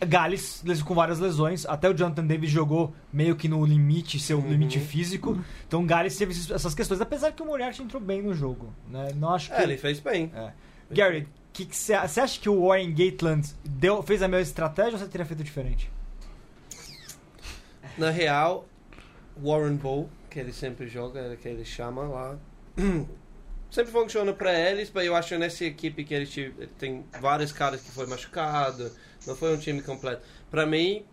[0.07, 1.65] Gales les- com várias lesões.
[1.65, 5.37] Até o Jonathan Davis jogou meio que no limite, seu limite físico.
[5.67, 7.01] Então Gales teve essas questões.
[7.01, 8.73] Apesar que o Moriarty entrou bem no jogo.
[8.89, 9.09] Né?
[9.17, 9.55] Não acho que.
[9.55, 10.31] É, ele fez bem.
[10.33, 10.51] É.
[10.91, 15.25] Gary, você acha que o Warren Gatland deu, fez a mesma estratégia ou você teria
[15.25, 15.91] feito diferente?
[17.97, 18.65] Na real,
[19.41, 22.37] Warren Bull, que ele sempre joga, que ele chama lá,
[23.69, 27.81] sempre funciona pra eles, mas eu acho que nessa equipe que ele tem vários caras
[27.81, 28.91] que foi machucado,
[29.27, 30.21] não foi um time completo.
[30.49, 31.05] Pra mim,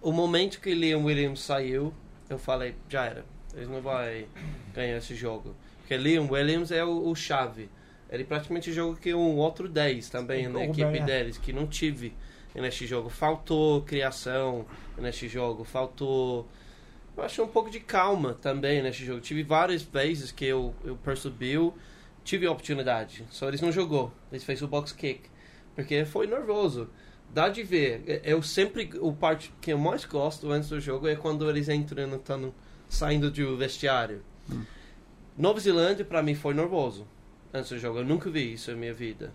[0.00, 1.94] o momento que Liam Williams saiu,
[2.28, 3.24] eu falei, já era,
[3.54, 3.94] eles não vão
[4.74, 5.54] ganhar esse jogo.
[5.78, 7.68] Porque Liam Williams é o, o chave.
[8.14, 11.04] Ele praticamente joga que um outro 10 também Sim, na equipe é.
[11.04, 12.14] deles, que não tive
[12.54, 13.10] neste jogo.
[13.10, 14.64] Faltou criação
[14.96, 16.48] neste jogo, faltou.
[17.16, 19.20] Eu acho um pouco de calma também neste jogo.
[19.20, 21.56] Tive várias vezes que eu, eu percebi,
[22.22, 24.12] tive a oportunidade, só eles não jogou.
[24.30, 25.22] Eles fez o box kick,
[25.74, 26.88] porque foi nervoso.
[27.30, 28.22] Dá de ver.
[28.22, 32.08] Eu sempre, o parte que eu mais gosto antes do jogo é quando eles entram,
[32.08, 32.54] e estão
[32.88, 34.22] saindo do vestiário.
[35.36, 37.04] Nova Zelândia, para mim, foi nervoso
[37.54, 38.00] antes do jogo.
[38.00, 39.32] Eu nunca vi isso na minha vida.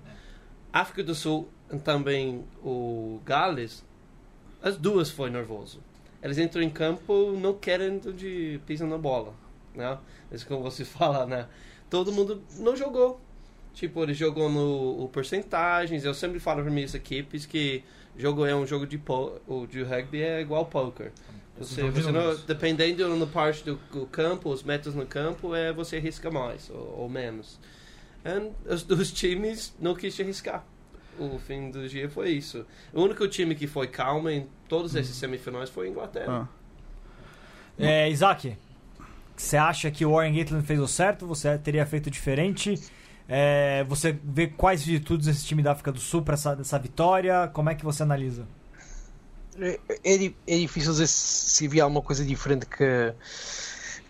[0.71, 1.49] África do Sul,
[1.83, 3.83] também o Gales,
[4.61, 5.79] as duas foi nervoso.
[6.21, 9.33] Eles entram em campo não querendo de pisar na bola,
[9.73, 9.97] né?
[10.31, 11.47] Isso como você fala, né?
[11.89, 13.19] Todo mundo não jogou.
[13.73, 16.03] Tipo, eles jogam no porcentagens.
[16.03, 17.83] Eu sempre falo para minhas equipes que
[18.17, 21.11] jogo é um jogo de po o de rugby é igual poker.
[21.57, 25.97] Você, você não, dependendo da parte do, do campo, os metas no campo, é você
[25.97, 27.59] arrisca mais ou, ou menos.
[28.25, 30.63] E os dois times não quis arriscar.
[31.17, 32.65] O fim do dia foi isso.
[32.93, 36.49] O único time que foi calmo em todos esses semifinais foi a Inglaterra.
[36.49, 36.59] Ah.
[37.77, 38.57] É, Isaac,
[39.35, 41.25] você acha que o Warren Gatland fez o certo?
[41.27, 42.79] Você teria feito diferente?
[43.27, 47.49] É, você vê quais virtudes esse time da África do Sul para essa, essa vitória?
[47.53, 48.47] Como é que você analisa?
[49.57, 53.13] É, é é difícil dizer se, se havia alguma coisa diferente que,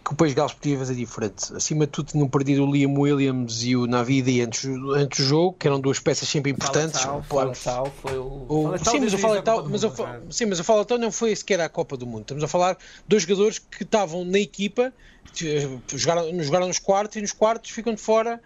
[0.04, 1.54] que o País de Gales podia fazer diferente.
[1.56, 5.56] Acima de tudo, tinham perdido o Liam Williams e o Navidi antes, antes do jogo,
[5.60, 7.02] que eram duas peças sempre importantes.
[7.02, 8.78] Faletau, Faletau foi o...
[8.84, 9.94] sim, mas o Faletau, mas o
[10.30, 12.22] sim, mas o Faletau não foi sequer à Copa do Mundo.
[12.22, 14.94] Estamos a falar de dois jogadores que estavam na equipa,
[15.34, 18.42] que jogaram, jogaram nos quartos e nos quartos ficam de fora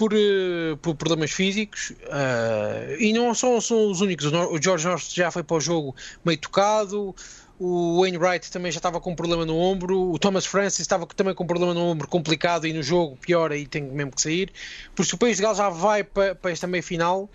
[0.00, 4.24] por, eh, por problemas físicos eh, e não são, são os únicos.
[4.26, 5.94] O George North já foi para o jogo
[6.24, 7.14] meio tocado.
[7.62, 10.10] O Wainwright também já estava com um problema no ombro.
[10.10, 13.52] O Thomas Francis estava também com um problema no ombro complicado e no jogo pior,
[13.52, 14.50] aí tem mesmo que sair.
[14.94, 17.28] Por isso o País de Gales já vai para, para esta meia final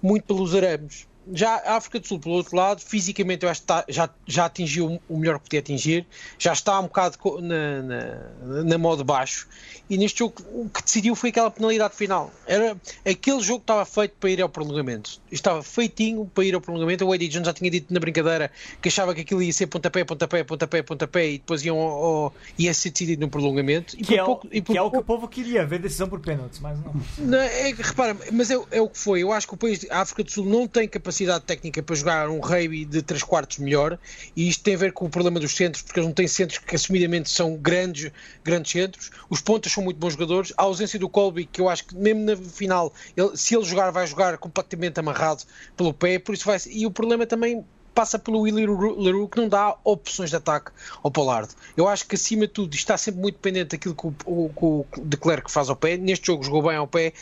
[0.00, 1.08] muito pelos arames.
[1.32, 4.46] Já a África do Sul, pelo outro lado, fisicamente eu acho que está- já, já
[4.46, 6.06] atingiu o melhor que podia atingir,
[6.38, 9.46] já está um bocado na, na, na modo baixo.
[9.88, 12.32] E neste jogo o que decidiu foi aquela penalidade final.
[12.46, 15.20] Era aquele jogo que estava feito para ir ao prolongamento.
[15.30, 17.06] Estava feitinho para ir ao prolongamento.
[17.06, 18.50] O Eddie Jones já tinha dito na brincadeira
[18.80, 22.34] que achava que aquilo ia ser pontapé, pontapé, pontapé, pontapé e depois iam ao, ao-
[22.58, 23.94] ia ser decidido no prolongamento.
[23.96, 25.78] E Que, é, o, pouco- e por que é o que o povo queria, ver
[25.78, 26.94] decisão por pênaltis, mas não.
[27.18, 29.22] não, é, repara, mas é, é o que foi.
[29.22, 31.11] Eu acho que o país, a África do Sul, não tem capacidade
[31.46, 33.98] técnica para jogar um rugby de 3 quartos melhor.
[34.36, 36.58] E isto tem a ver com o problema dos centros, porque eles não têm centros
[36.58, 38.10] que assumidamente são grandes,
[38.44, 39.10] grandes centros.
[39.28, 40.52] Os pontas são muito bons jogadores.
[40.56, 43.90] A ausência do Colby, que eu acho que mesmo na final, ele- se ele jogar,
[43.90, 45.44] vai jogar completamente amarrado
[45.76, 46.18] pelo pé.
[46.18, 50.30] Por isso vai E o problema também passa pelo Willy Leroux que não dá opções
[50.30, 50.70] de ataque
[51.02, 51.48] ao Pollard.
[51.76, 54.86] Eu acho que acima de tudo está sempre muito dependente daquilo que o, o, o
[55.04, 55.96] de Klerk faz ao pé.
[55.96, 57.12] Neste jogo jogou bem ao pé,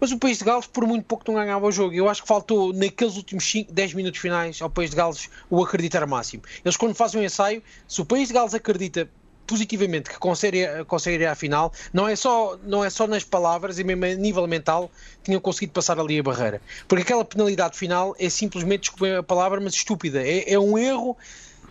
[0.00, 1.94] mas o País de Gales por muito pouco não ganhava o jogo.
[1.94, 5.62] Eu acho que faltou naqueles últimos 5, 10 minutos finais ao País de Gales o
[5.62, 6.42] acreditar máximo.
[6.64, 9.08] Eles quando fazem um ensaio, se o País de Gales acredita
[9.48, 13.78] positivamente que consegue, consegue ir à final, não é, só, não é só nas palavras
[13.78, 14.90] e mesmo a nível mental
[15.24, 16.60] tinham conseguido passar ali a barreira.
[16.86, 20.22] Porque aquela penalidade final é simplesmente, desculpem a palavra, mas estúpida.
[20.22, 21.16] É, é um erro,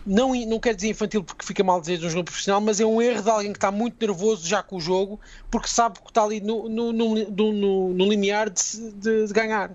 [0.08, 2.86] não, não quero dizer infantil porque fica mal dizer de um jogo profissional, mas é
[2.86, 6.08] um erro de alguém que está muito nervoso já com o jogo porque sabe que
[6.10, 7.14] está ali no, no, no,
[7.52, 9.70] no, no limiar de, de- de ganhar.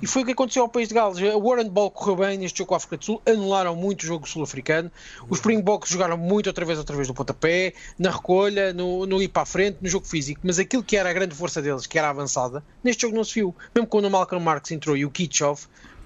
[0.00, 1.16] E foi o que aconteceu ao País de Gales.
[1.22, 4.06] A Warren Ball correu bem neste jogo com a África do Sul, anularam muito o
[4.06, 4.90] jogo sul-africano.
[5.30, 9.28] Os Springboks jogaram muito outra vez, outra vez do pontapé, na recolha, no, no ir
[9.28, 10.40] para a frente, no jogo físico.
[10.42, 13.22] Mas aquilo que era a grande força deles, que era a avançada, neste jogo não
[13.22, 13.54] se viu.
[13.72, 15.60] Mesmo quando o Malcolm Marx entrou e o Kitchov,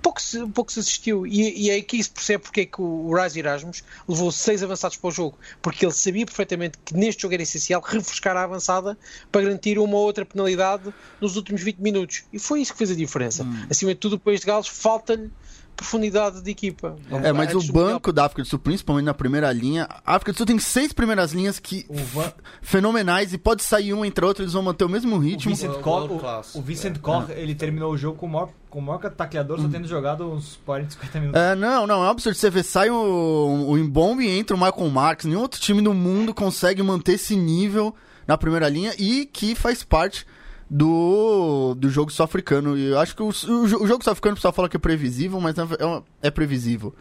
[0.07, 1.27] pouco se, pouco se assistiu.
[1.27, 4.97] E, e é aqui se percebe porque é que o Rise Erasmus levou seis avançados
[4.97, 5.37] para o jogo.
[5.61, 8.97] Porque ele sabia perfeitamente que neste jogo era essencial refrescar a avançada
[9.33, 12.25] para garantir uma ou outra penalidade nos últimos 20 minutos.
[12.33, 13.45] E foi isso que fez a diferença.
[13.69, 15.31] Acima de tudo, o País de Gales falta-lhe
[15.77, 16.97] profundidade de equipa.
[17.22, 20.16] É, mas o Antes do banco da África do Sul, principalmente na primeira linha, a
[20.16, 24.07] África do Sul tem seis primeiras linhas que O Van- fenomenais e pode sair uma
[24.07, 25.51] entre outra, eles vão manter o mesmo O ritmo.
[25.55, 28.79] Vincent World Koch, o, o Vincent Koch, ele terminou o jogo com o maior, com
[28.79, 31.41] o maior tacleador, só tendo jogado uns 40, 50 minutos.
[31.41, 32.37] É, não, não, é um absurdo.
[32.37, 35.27] Você vê, sai o, o Embombe e entra o Michael Marks.
[35.27, 37.95] Nenhum outro time no mundo consegue manter esse nível
[38.27, 40.27] na primeira linha e que faz parte
[40.69, 42.77] do, do jogo sul-africano.
[42.77, 45.41] E eu acho que o, o, o jogo sul-africano o pessoal fala que é previsível,
[45.41, 46.95] mas é, é uma- é previsível.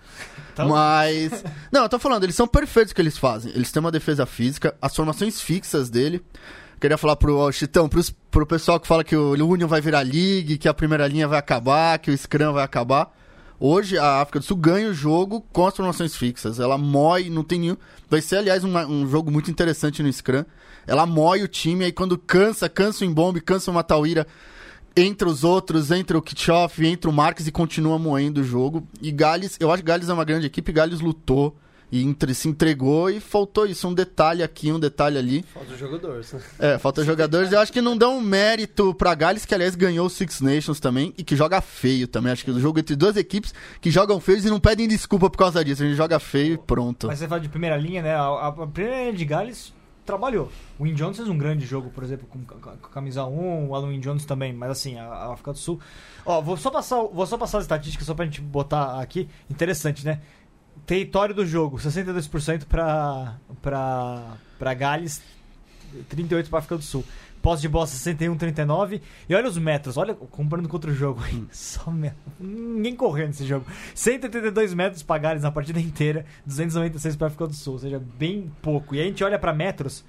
[0.54, 1.44] Então- Mas.
[1.72, 3.52] Não, eu tô falando, eles são perfeitos o que eles fazem.
[3.56, 6.22] Eles têm uma defesa física, as formações fixas dele.
[6.80, 10.58] Queria falar pro Chitão, pros, pro pessoal que fala que o Union vai virar League,
[10.58, 13.12] que a primeira linha vai acabar, que o Scrum vai acabar.
[13.58, 16.60] Hoje a África do Sul ganha o jogo com as formações fixas.
[16.60, 17.78] Ela mói, não tem nenhum.
[18.10, 20.44] Vai ser, aliás, uma- um jogo muito interessante no Scrum.
[20.88, 24.26] Ela mói o time, aí quando cansa, cansa o Embombe, cansa o Matauíra,
[24.96, 28.88] entra os outros, entra o Kitchoff, entra o Marques e continua moendo o jogo.
[29.02, 31.56] E Gales, eu acho que Gales é uma grande equipe, Gales lutou
[31.92, 35.46] e entre- se entregou e faltou isso, um detalhe aqui, um detalhe ali.
[35.54, 36.16] Falta o jogador.
[36.34, 36.42] né?
[36.60, 37.52] É, falta jogadores.
[37.52, 41.14] Eu acho que não dão mérito pra Gales, que aliás ganhou o Six Nations também
[41.18, 42.32] e que joga feio também.
[42.32, 45.38] Acho que o jogo entre duas equipes que jogam feios e não pedem desculpa por
[45.38, 45.84] causa disso.
[45.84, 47.08] A gente joga feio e pronto.
[47.08, 48.16] Mas você fala de primeira linha, né?
[48.16, 49.74] A, a primeira linha de Gales
[50.06, 50.52] trabalhou.
[50.80, 54.00] O Win Jones fez um grande jogo, por exemplo, com, com- camisa 1, o Alan
[54.00, 55.80] Jones também, mas assim, a, a África do Sul.
[56.26, 59.28] Ó, vou só passar, vou só passar as estatísticas só pra gente botar aqui.
[59.50, 60.22] Interessante, né?
[60.86, 65.22] Território do jogo, 62% pra, pra, pra Gales,
[66.14, 67.04] 38% pra África do Sul.
[67.46, 69.04] Posse de bola 61, 39.
[69.30, 71.24] E olha os metros, olha, comparando com outro jogo.
[71.32, 71.48] hein?
[71.54, 71.94] Só
[72.40, 73.68] Ninguém correu nesse jogo.
[73.94, 78.52] 182 metros pra Gales na partida inteira, 296 pra África do Sul, ou seja, bem
[78.64, 78.96] pouco.
[78.96, 80.04] E aí a gente olha pra metros,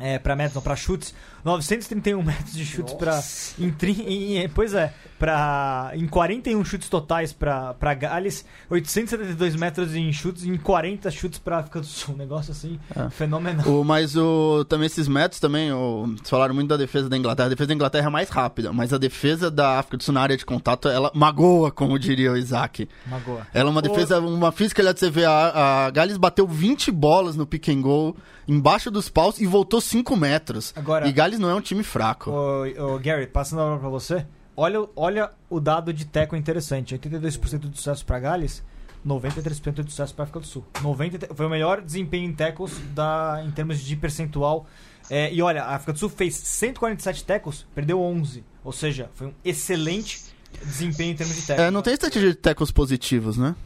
[0.00, 1.14] é, pra metros, não, pra chutes,
[1.44, 3.20] 931 metros de chutes pra.
[3.58, 9.94] Em, em- em- pois é, pra, em 41 chutes totais pra, pra Gales, 872 metros
[9.94, 12.14] em chutes, em 40 chutes pra África do Sul.
[12.14, 13.08] Um negócio assim, É.
[13.10, 13.66] fenomenal.
[13.66, 17.46] O, mas o, também esses metros também, o, vocês falaram muito da defesa da Inglaterra.
[17.46, 20.20] A defesa da Inglaterra é mais rápida, mas a defesa da África do Sul na
[20.20, 22.88] área de contato, ela magoa, como diria o Isaac.
[23.06, 23.46] Magoa.
[23.52, 25.26] Ela é uma defesa, uma física ali de você ver.
[25.26, 28.16] A, a Gales bateu 20 bolas no pick and goal,
[28.46, 30.72] embaixo dos paus e voltou 5 metros.
[30.76, 32.30] Agora- E Gales não é um time fraco.
[32.30, 34.26] Ô, ô, Gary, passando a bola pra você.
[34.56, 36.96] Olha, olha o dado de teco interessante.
[36.96, 38.62] 82% de sucesso pra Gales,
[39.06, 40.64] 93% de sucesso pra África do Sul.
[40.82, 44.66] 90, foi o melhor desempenho em tackles da, em termos de percentual
[45.10, 48.44] É, e olha, a África do Sul fez 147 tackles, perdeu 11.
[48.62, 50.20] Ou seja, foi um excelente
[50.64, 51.68] desempenho em termos de tackles.
[51.68, 53.56] É, não tem estatística de tackles positivos, né?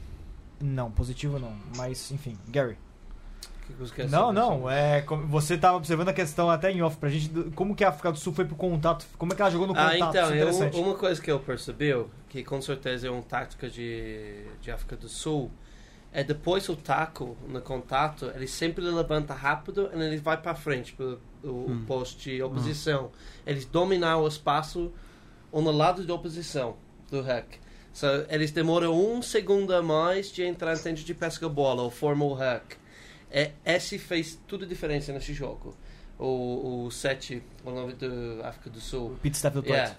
[0.61, 1.53] Não, positivo não.
[1.77, 2.73] Mas, enfim, Gary.
[2.73, 3.56] O que você quer
[4.11, 4.71] Não, não.
[4.71, 7.29] É, como- você tava observando a questão até em off pra gente.
[7.53, 9.07] Como que a África do Sul foi pro contato?
[9.19, 9.93] Como é que ela jogou no contato?
[9.93, 11.93] Ah, então, é eu- uma coisa que eu percebi,
[12.29, 15.51] que com certeza é uma tática de, de África do Sul,
[16.13, 20.93] é depois o taco no contato, ele sempre levanta rápido e ele vai para frente
[20.95, 23.11] pro o, o posto de oposição.
[23.47, 24.91] Eles dominam o espaço
[25.53, 26.77] no lado de oposição
[27.11, 27.47] do hack.
[27.93, 31.91] So, eles demoram um segundo a mais de entrar em tende de pesca bola, ou
[31.91, 32.77] formal hack.
[33.31, 35.77] É, esse fez tudo diferença nesse jogo.
[36.19, 39.97] O, o 7, o nome do África do Sul, Pete Stafford Yeah.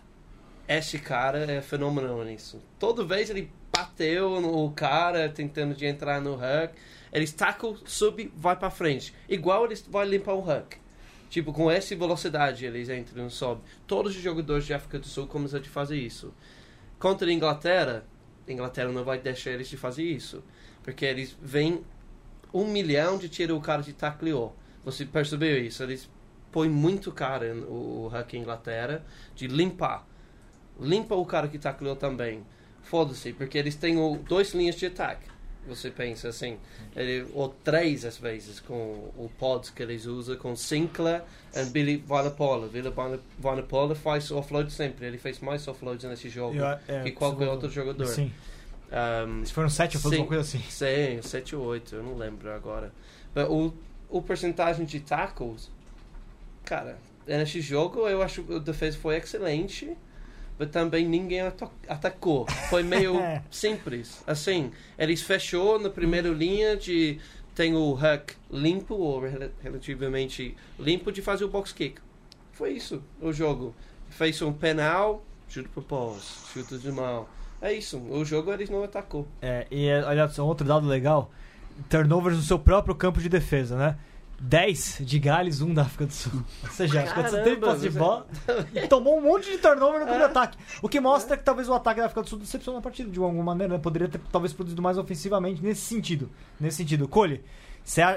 [0.68, 2.62] Esse cara é fenomenal nisso.
[2.78, 6.74] Toda vez ele bateu no cara tentando de entrar no huck.
[7.14, 9.14] Eles tacam, sub, vai pra frente.
[9.30, 10.78] Igual eles vai limpar o huck.
[11.30, 13.64] Tipo, com essa velocidade eles entram e sobem.
[13.86, 16.34] Todos os jogadores de África do Sul começam a fazer isso.
[17.00, 18.04] Contra a Inglaterra,
[18.48, 20.44] a Inglaterra não vai deixar eles de fazer isso.
[20.84, 21.84] Porque eles vêm
[22.62, 24.56] um milhão de tiro o cara de tacleou.
[24.84, 25.84] Você percebeu isso?
[25.84, 26.10] Eles
[26.52, 27.68] põem muito cara no
[28.06, 29.04] o hack Inglaterra
[29.36, 30.06] de limpar.
[30.80, 32.44] Limpa o cara que tacleou também.
[32.84, 35.28] Foda-se, porque eles têm o, dois linhas de ataque.
[35.68, 36.58] Você pensa assim,
[36.96, 38.74] ele, ou três às vezes, com
[39.18, 42.68] o pods que eles usam, com Sinclair e Billy Vanapola.
[42.70, 47.12] Billy Vana- Vanapola faz offload sempre, ele fez mais offloads nesse jogo Eu- é, que
[47.12, 48.06] qualquer outro jogador.
[48.06, 48.32] Sim.
[48.90, 50.62] Um, foram 7 ou foi alguma coisa assim.
[50.70, 52.94] Sim, 7 ou 8, eu não lembro agora.
[53.36, 53.74] Mas o,
[54.10, 55.70] o porcentagem de tackles,
[56.64, 59.96] cara, nesse jogo eu acho que a defesa foi excelente,
[60.58, 61.42] mas também ninguém
[61.88, 62.48] atacou.
[62.70, 63.44] Foi meio É.
[63.52, 64.24] simples.
[64.26, 67.20] Assim, eles fechou na primeira linha de
[67.54, 72.00] tem o Huck limpo, ou rel- relativamente limpo, de fazer o box kick.
[72.54, 73.76] Foi isso, o jogo.
[74.10, 77.28] Fez um penal, chuta pro pós, chuta de mão.
[77.62, 79.28] É isso, o jogo eles não atacou.
[79.42, 81.32] É, e é, olha só, outro dado legal:
[81.90, 83.98] turnovers no seu próprio campo de defesa, né?
[84.40, 86.44] 10 de Gales, 1 da África do Sul.
[86.64, 88.28] Ou seja, a África do Sul teve Caramba, posse de bola
[88.76, 90.56] e tomou um monte de turnover no contra-ataque.
[90.80, 93.18] O que mostra que talvez o ataque da África do Sul decepcionou a partida de
[93.18, 93.80] alguma maneira, né?
[93.80, 96.30] Poderia ter talvez produzido mais ofensivamente nesse sentido.
[96.60, 97.08] Nesse sentido.
[97.08, 97.44] Cole,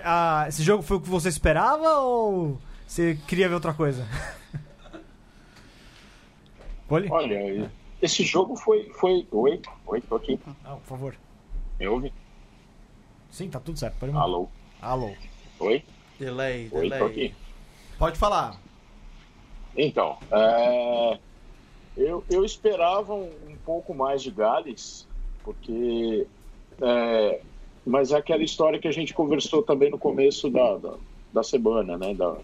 [0.05, 4.07] a- a- esse jogo foi o que você esperava ou você queria ver outra coisa?
[6.87, 7.09] Cole?
[7.11, 7.71] Olha,
[8.03, 8.91] esse jogo foi.
[8.95, 9.27] foi...
[9.31, 9.61] Oi?
[9.87, 10.39] Oi, tô aqui.
[10.65, 11.15] Ah, por favor.
[11.79, 12.13] Me ouve?
[13.31, 13.97] Sim, tá tudo certo.
[13.99, 14.17] Pode.
[14.17, 14.49] Alô?
[14.81, 15.13] Alô.
[15.61, 15.85] Oi?
[16.19, 17.03] Delay, Oi, tô delay.
[17.03, 17.35] aqui.
[17.99, 18.61] Pode falar.
[19.77, 21.19] Então, é,
[21.97, 25.07] eu, eu esperava um, um pouco mais de Gales,
[25.45, 26.27] porque.
[26.81, 27.41] é,
[27.87, 30.95] mas é aquela história que a gente conversou também no começo da, da,
[31.33, 32.15] da semana, né?
[32.15, 32.37] Da,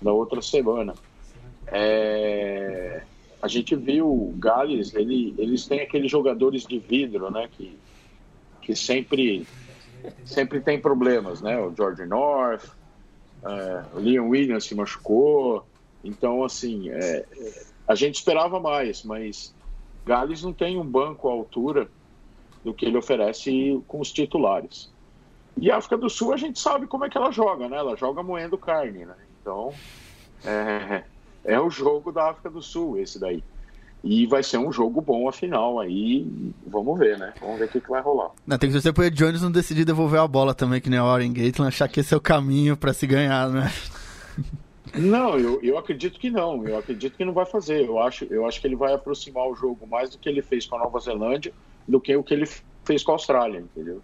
[0.00, 0.94] da outra semana.
[1.68, 3.02] É,
[3.42, 7.48] a gente viu o Gales, ele, eles têm aqueles jogadores de vidro, né?
[7.50, 7.76] Que,
[8.62, 9.44] que sempre,
[10.24, 11.58] sempre tem problemas, né?
[11.58, 12.70] O George North,
[13.44, 15.66] é, o Liam Williams se machucou.
[16.04, 19.52] Então, assim, é, é, a gente esperava mais, mas
[20.06, 21.88] Gales não tem um banco à altura
[22.64, 24.88] do que ele oferece com os titulares.
[25.56, 27.76] E a África do Sul a gente sabe como é que ela joga, né?
[27.76, 29.16] Ela joga moendo carne, né?
[29.40, 29.74] Então,
[30.44, 31.02] é,
[31.44, 33.42] é o jogo da África do Sul esse daí.
[34.04, 36.26] E vai ser um jogo bom, afinal, aí
[36.66, 37.32] vamos ver, né?
[37.40, 38.32] Vamos ver o que, que vai rolar.
[38.44, 40.98] Não, tem que torcer pro Ed Jones não decidir devolver a bola também, que nem
[40.98, 43.70] o Warren Gatland, achar que esse é o caminho pra se ganhar, né?
[44.94, 46.66] Não, eu, eu acredito que não.
[46.66, 47.86] Eu acredito que não vai fazer.
[47.86, 50.66] Eu acho, eu acho que ele vai aproximar o jogo mais do que ele fez
[50.66, 51.52] com a Nova Zelândia
[51.86, 52.46] do que o que ele
[52.84, 54.02] fez com a Austrália, entendeu?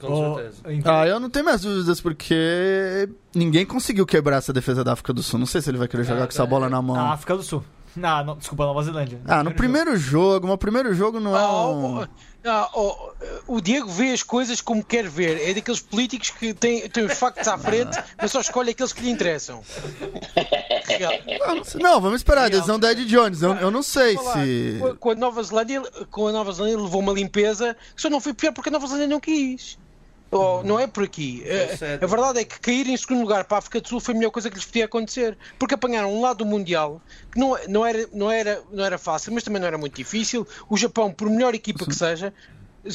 [0.00, 0.56] Com certeza.
[0.72, 5.12] então- Ah, eu não tenho minhas dúvidas, porque ninguém conseguiu quebrar essa defesa da África
[5.12, 5.38] do Sul.
[5.38, 6.46] Não sei se ele vai querer jogar Ah, com essa é.
[6.46, 6.96] bola na mão.
[6.96, 7.64] A África do Sul.
[8.02, 9.20] Ah, não, desculpa, Nova Zelândia.
[9.24, 12.04] Ah, no primeiro jogo, mas o primeiro jogo não é Ah, um...
[12.44, 13.12] ah, oh,
[13.46, 15.48] o Diego vê as coisas como quer ver.
[15.48, 19.00] É daqueles políticos que têm, têm os factos à frente, mas só escolhe aqueles que
[19.00, 19.62] lhe interessam.
[20.88, 21.12] Real.
[21.46, 23.42] Ah, não vamos esperar a adesão da Ed Jones.
[23.42, 24.76] Eu, eu não sei Falar, se...
[24.80, 25.80] com- Com a Nova Zelândia,
[26.10, 28.86] com a Nova Zelândia levou uma limpeza que só não foi pior porque a Nova
[28.88, 29.78] Zelândia não quis.
[30.36, 31.42] Oh, não é por aqui.
[31.46, 32.02] Eh, certo.
[32.02, 34.16] A verdade é que cair em segundo lugar para a África do Sul foi a
[34.16, 35.38] melhor coisa que lhes podia acontecer.
[35.58, 39.32] Porque apanharam um lado do Mundial que não, não, era, não, era, não era fácil,
[39.32, 40.46] mas também não era muito difícil.
[40.68, 42.34] O Japão, por melhor equipa que seja, se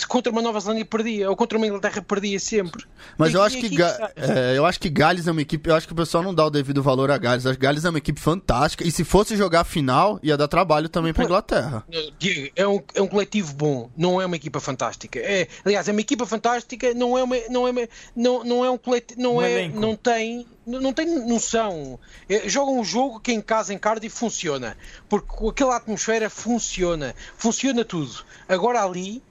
[0.07, 2.85] contra uma Nova Zelândia perdia, ou contra uma Inglaterra perdia sempre.
[3.17, 4.11] Mas E- eu acho que, está.
[4.15, 5.69] é, eu acho que Gales é uma equipe.
[5.69, 7.45] Eu acho que o pessoal não dá o devido valor a Gales.
[7.45, 8.85] Acho que Gales é uma equipe fantástica.
[8.87, 11.83] E se fosse jogar a final, ia dar trabalho também pra Inglaterra.
[12.17, 15.19] Diego, é um, é um coletivo bom, não é uma equipa fantástica.
[15.19, 18.69] É, aliás, é uma equipa fantástica, não é uma, não é uma, não, não é
[18.69, 19.79] um coletivo, não Um é, elenco.
[19.79, 21.99] não tem, não tem noção.
[22.29, 24.77] É, jogam um jogo que em casa em Cardiff funciona,
[25.07, 28.23] porque com aquela atmosfera funciona, funciona tudo.
[28.47, 29.21] Agora ali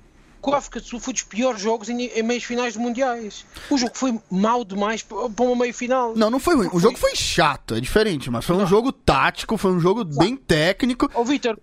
[0.50, 3.44] com a África do Sul foi dos piores jogos em, em meios finais de mundiais.
[3.70, 6.14] O jogo foi mau demais para uma meio final.
[6.16, 6.68] Não, não foi ruim.
[6.72, 10.36] O jogo foi chato, é diferente, mas foi um jogo tático, foi um jogo bem
[10.36, 11.08] técnico.
[11.14, 11.58] Ó Vitor.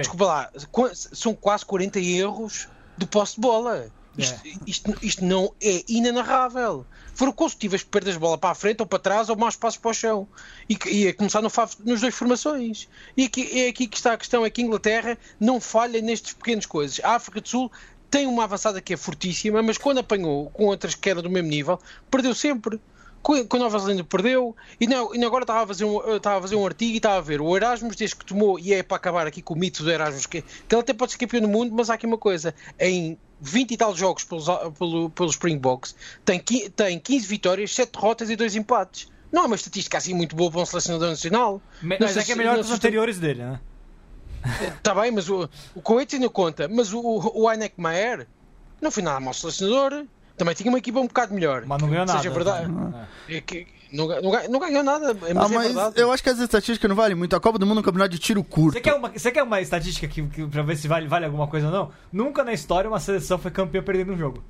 [0.00, 0.50] Desculpa lá,
[0.92, 3.90] são quase 40 erros de posse de bola.
[4.16, 6.84] Isto, isto, isto não é inenarrável.
[7.14, 9.90] Foram consecutivas perdas de bola para a frente ou para trás ou mais passos para
[9.90, 10.28] o chão.
[10.68, 11.50] E, que- e a começar no
[11.84, 12.88] nos dois formações.
[13.16, 16.34] E aqui, é aqui que está a questão: é que a Inglaterra não falha nestes
[16.34, 17.00] pequenas coisas.
[17.02, 17.72] A África do Sul
[18.12, 21.48] tem uma avançada que é fortíssima, mas quando apanhou com outras que eram do mesmo
[21.48, 22.78] nível, perdeu sempre.
[23.22, 26.16] Com com a Nova Zelândia perdeu, e, não, e agora estava a, fazer um, eu
[26.16, 28.74] estava a fazer um artigo e estava a ver o Erasmus, desde que tomou, e
[28.74, 31.18] é para acabar aqui com o mito do Erasmus, que, que ele até pode ser
[31.18, 34.46] campeão do mundo, mas há aqui uma coisa: em 20 e tal jogos pelos,
[34.76, 35.94] pelo, pelos Springboks,
[36.24, 39.08] tem, tem 15 vitórias, 7 derrotas e 2 empates.
[39.30, 41.62] Não é uma estatística assim muito boa para um selecionador nacional.
[41.80, 43.60] Mas sei é que é melhor que os anteriores dele, né?
[44.76, 46.68] Está bem, mas o, o Coates ainda conta.
[46.68, 48.26] Mas o, o Heineck Maher
[48.80, 50.04] não foi nada mau selecionador.
[50.36, 51.64] Também tinha uma equipa um bocado melhor.
[51.66, 52.18] Mas não ganhou nada.
[52.18, 52.72] Seja verdade.
[53.28, 56.00] É que não, não, não ganhou nada, mas, Ah, é mas verdade.
[56.00, 57.36] eu acho que as estatísticas não valem muito.
[57.36, 58.72] A Copa do Mundo é um campeonato de tiro curto.
[58.72, 61.46] Você quer uma, você quer uma estatística que, que, pra ver se vale, vale alguma
[61.46, 61.90] coisa ou não?
[62.10, 64.42] Nunca na história uma seleção foi campeã perdendo um jogo.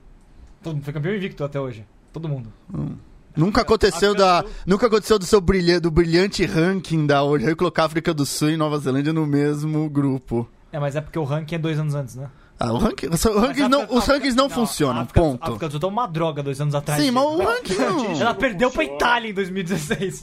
[0.62, 1.84] Todo mundo foi campeão invicto até hoje.
[2.12, 2.52] Todo mundo.
[3.36, 7.84] Nunca aconteceu da, nunca aconteceu do seu brilhante, do brilhante ranking da ONU eu colocar
[7.84, 10.48] África do Sul e Nova Zelândia no mesmo grupo.
[10.70, 12.28] É, mas é porque o ranking é dois anos antes, né?
[12.60, 15.22] Ah, o ranking, os, rankings a não, África- os rankings não, a funcionam, África- A
[15.24, 15.42] ponto.
[15.44, 17.02] África do Sul tá uma droga dois anos atrás.
[17.02, 18.12] Sim, mas o ranking não.
[18.22, 18.84] Ela perdeu pra.
[18.84, 20.22] Itália em 2016.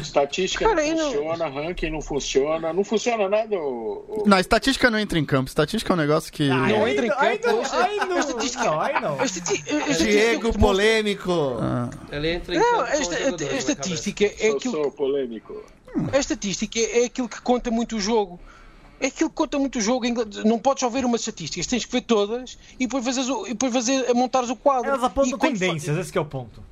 [0.00, 3.56] Estatística Cara, não não- funciona, ranking não funciona, não funciona nada.
[3.56, 5.48] O, Não, a estatística não entra em campo.
[5.48, 6.50] Estatística é um negócio que.
[6.50, 7.46] Ai, Não entra em campo.
[7.46, 9.20] não, aí não, A estatística- não, não.
[9.20, 11.56] A a Diego polêmico.
[11.60, 14.48] Ah, Ele entra em Não, campo a, com o esta- jogador a na estatística é
[14.50, 15.54] aquilo sou polêmico.
[16.12, 18.40] A estatística é aquilo que conta muito o jogo.
[19.02, 20.06] É aquilo que conta muito o jogo.
[20.44, 23.48] Não podes só ver umas estatísticas, tens que ver todas e depois, fazeres o, e
[23.50, 24.88] depois fazer, montares o quadro.
[24.88, 26.62] Elas apontam E tendências, esse que é o ponto.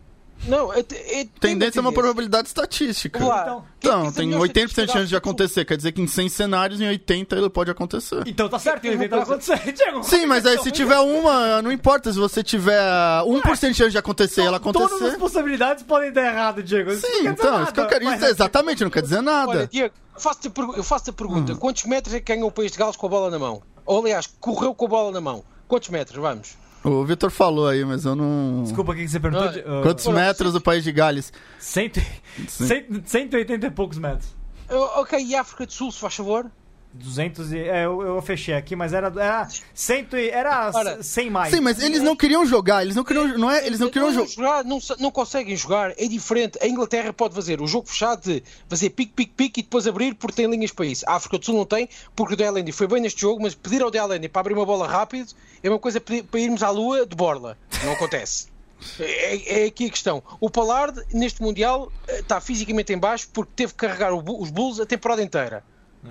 [0.48, 3.18] Não, é, é, tem Tendência é uma probabilidade estatística.
[3.18, 3.62] Claro.
[3.78, 5.64] Então, Então, tem melhor 80% de chance de acontecer.
[5.64, 8.22] Quer dizer que em 100 cenários, em 80 ele pode acontecer.
[8.26, 10.02] Então tá certo, Tem ele coisa- acontecer, Diego.
[10.02, 12.12] Sim, mas aí se tiver uma, não importa.
[12.12, 12.80] Se você tiver
[13.24, 15.18] 1% de chance de acontecer e ela Todas as acontecer.
[15.18, 16.90] possibilidades podem dar errado, Diego.
[16.92, 18.30] Isso não Sim, então, isso que eu quero mas- dizer.
[18.30, 19.66] Exatamente, não quer dizer Olha, nada.
[19.66, 21.16] Diego, eu faço-te a, pergu- eu faço a Hum.
[21.16, 23.62] pergunta: quantos metros é que ganhou o país de Gales com a bola na mão?
[23.86, 25.44] Ou aliás, correu com a bola na mão?
[25.68, 26.16] Quantos metros?
[26.20, 26.56] Vamos.
[26.82, 28.62] O Vitor falou aí, mas eu não.
[28.62, 29.48] Desculpa, o que você perguntou?
[29.48, 31.32] Ah, ah, Quantos Ora, metros do país de Gales?
[31.58, 32.00] Cento,
[32.48, 34.34] cento- 180 e poucos metros.
[34.68, 36.50] Ah, ok, e África do Sul, se faz favor?
[36.92, 37.58] 200 e...
[37.58, 39.06] É, eu, eu fechei aqui, mas era...
[39.08, 41.54] Era, cento e, era Ora, 100 mais.
[41.54, 42.82] Sim, mas eles não queriam jogar.
[42.82, 43.38] Eles não queriam.
[43.38, 43.66] Não é?
[43.66, 44.28] Eles não queriam não, jogar.
[44.28, 46.58] jogar, não, não conseguem jogar, é diferente.
[46.60, 50.14] A Inglaterra pode fazer o jogo fechado de fazer pique, pique, pique e depois abrir
[50.14, 51.04] porque tem linhas para isso.
[51.08, 53.82] A África do Sul não tem, porque o Delaney foi bem neste jogo, mas pedir
[53.82, 55.32] ao Delaney para abrir uma bola rápido
[55.62, 57.56] é uma coisa para irmos à lua de borla.
[57.84, 58.48] Não acontece.
[58.98, 60.22] É, é aqui a questão.
[60.40, 64.50] O Pollard, neste Mundial, eh, está fisicamente em baixo porque teve que carregar o os
[64.50, 65.62] Bulls a temporada inteira.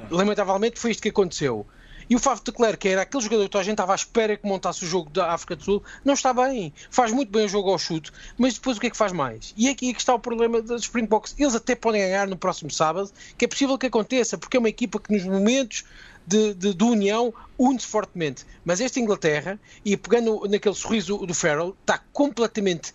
[0.10, 1.66] Lamentavelmente foi isto que aconteceu.
[2.10, 4.48] E o de Klerk, que era aquele jogador que a gente estava à espera que
[4.48, 6.74] montasse o jogo da África do Sul, não está bem.
[6.90, 9.54] Faz muito bem o jogo ao chute, mas depois o que é que faz mais?
[9.56, 11.36] E é aqui que está o problema dos Springboks.
[11.38, 14.70] Eles até podem ganhar no próximo sábado, que é possível que aconteça, porque é uma
[14.70, 15.84] equipa que nos momentos
[16.26, 18.44] de, de, de união une-se fortemente.
[18.66, 22.92] Mas esta Inglaterra, e pegando naquele sorriso do Farrell, está completamente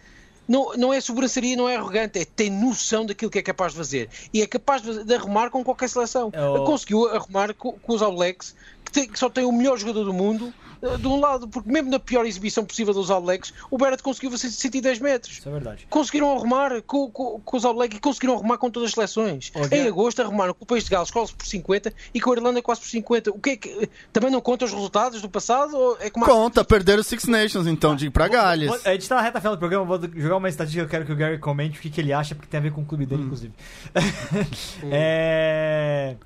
[0.48, 3.78] não, não é sobranceria, não é arrogante, é tem noção daquilo que é capaz de
[3.78, 4.08] fazer.
[4.32, 6.30] E é capaz de, de arrumar com qualquer seleção.
[6.32, 8.54] É o- Conseguiu arrumar com, com os All Blacks,
[8.84, 11.70] que, tem- que só tem o melhor jogador do mundo, eh, de um lado, porque
[11.70, 15.38] mesmo na pior exibição possível dos All Blacks, o Barrett conseguiu fazer 110 metros.
[15.38, 15.86] Isso é verdade.
[15.88, 19.50] Conseguiram arrumar com, com, com os All Blacks e conseguiram arrumar com todas as seleções.
[19.54, 22.34] Olha- Em agosto arrumaram com o País de Gales quase por 50 e com a
[22.36, 23.30] Irlanda quase por 50.
[23.30, 25.76] O que é que também não conta os resultados do passado?
[25.76, 28.68] Ou é como a- Conta, perderam os Six Nations, então, de ir pra Gales.
[28.68, 30.90] Vou- A gente tá na reta final do programa, vou jogar uma estatística que eu
[30.90, 32.82] quero que o Gary comente o que, que ele acha, porque tem a ver com
[32.82, 33.52] o clube dele, inclusive.
[34.90, 36.16] é...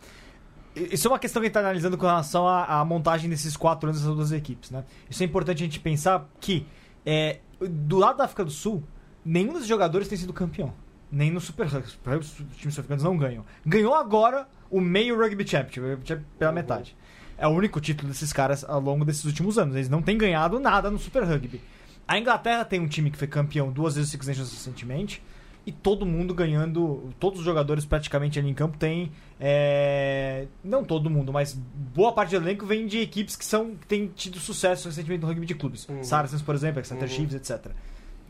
[0.77, 3.57] Isso é uma questão que a gente tá analisando com relação à, à montagem desses
[3.57, 4.85] quatro anos dessas duas equipes, né?
[5.11, 6.67] Isso é importante a gente pensar que
[7.05, 8.83] é, do lado da África do Sul,
[9.25, 10.73] nenhum dos jogadores tem sido campeão.
[11.11, 11.89] Nem no Super Rugby.
[11.89, 13.45] Os times sul-africanos não ganham.
[13.65, 16.95] Ganhou agora o meio Rugby Championship, o pela metade.
[17.37, 19.75] é o único título desses caras ao longo desses últimos anos.
[19.75, 21.63] Eles não têm ganhado nada no Super Rugby.
[22.07, 25.23] A Inglaterra tem um time que foi campeão duas vezes Six Nations recentemente
[25.69, 31.11] e todo mundo ganhando, todos os jogadores praticamente ali em campo têm, é, não todo
[31.11, 34.89] mundo, mas boa parte do elenco vem de equipes que são que têm tido sucesso
[34.89, 35.87] recentemente no rugby de clubes.
[35.87, 36.03] Uhum.
[36.03, 37.09] Saracens, por exemplo, Exeter Uhum.
[37.09, 37.71] Chiefs, etc.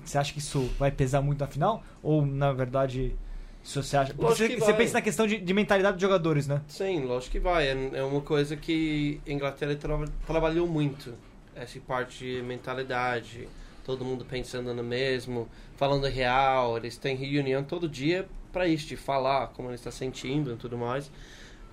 [0.04, 1.84] Você acha que isso vai pesar muito na final?
[2.02, 3.14] Ou, na verdade,
[3.62, 4.12] isso você acha...
[4.14, 6.60] Você, você pensa na questão de, de mentalidade dos jogadores, né?
[6.66, 7.68] Sim, lógico que vai.
[7.68, 11.14] É é uma coisa que a Inglaterra tra trabalhou muito.
[11.54, 13.46] Essa parte de mentalidade,
[13.88, 16.76] todo mundo pensando no mesmo, falando real.
[16.76, 20.76] Eles têm reunião todo dia para isso, de falar como ele está sentindo e tudo
[20.76, 21.10] mais.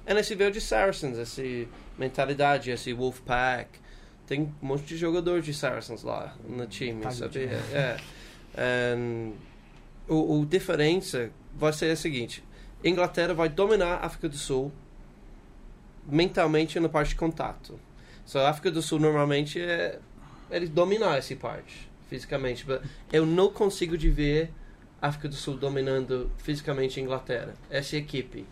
[0.06, 1.42] É nesse veio de Saracens, essa
[2.00, 3.68] mentalidade, esse Wolfpack.
[4.26, 7.34] Tem um monte de jogadores de Saracens lá no time, Tá, sabe?
[7.34, 7.54] gente.
[7.74, 7.98] É.
[8.56, 8.98] é.
[10.08, 12.42] o, o diferença vai ser a seguinte:
[12.82, 14.72] Inglaterra vai dominar a África do Sul
[16.08, 17.78] mentalmente na parte de contato.
[18.26, 20.00] So, a África do Sul normalmente é
[20.50, 22.66] eles dominar essa parte fisicamente.
[23.12, 24.52] Eu não consigo de ver
[25.02, 27.54] a África do Sul dominando fisicamente a Inglaterra.
[27.70, 28.46] Essa equipe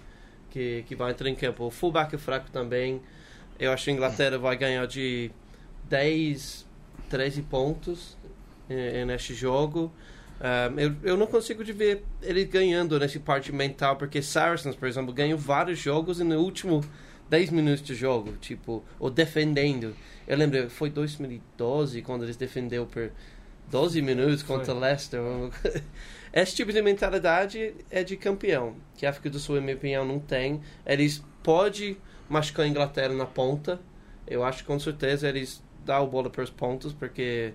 [0.50, 1.66] que, que vai entrar em campo.
[1.66, 3.02] O fullback é fraco também.
[3.60, 5.32] Eu acho que a Inglaterra vai ganhar de
[5.90, 6.66] 10,
[7.10, 8.18] 13 pontos
[8.70, 9.92] eh, neste jogo.
[10.40, 14.88] Um, eu, eu não consigo de ver ele ganhando nessa parte mental, porque Saracens, por
[14.88, 16.84] exemplo, ganhou vários jogos e no último
[17.30, 19.96] 10 minutos de jogo, tipo, ou defendendo.
[20.28, 23.12] Eu lembro, foi 2012 quando eles defendeu por
[23.70, 25.22] 12 minutos contra Leicester.
[26.34, 30.04] Esse tipo de mentalidade é de campeão, que a África do Sul, na minha opinião,
[30.04, 30.62] não tem.
[30.86, 31.96] Eles podem
[32.28, 33.80] machucar a Inglaterra na ponta.
[34.26, 37.54] Eu acho que com certeza eles dão a bola para os pontos, porque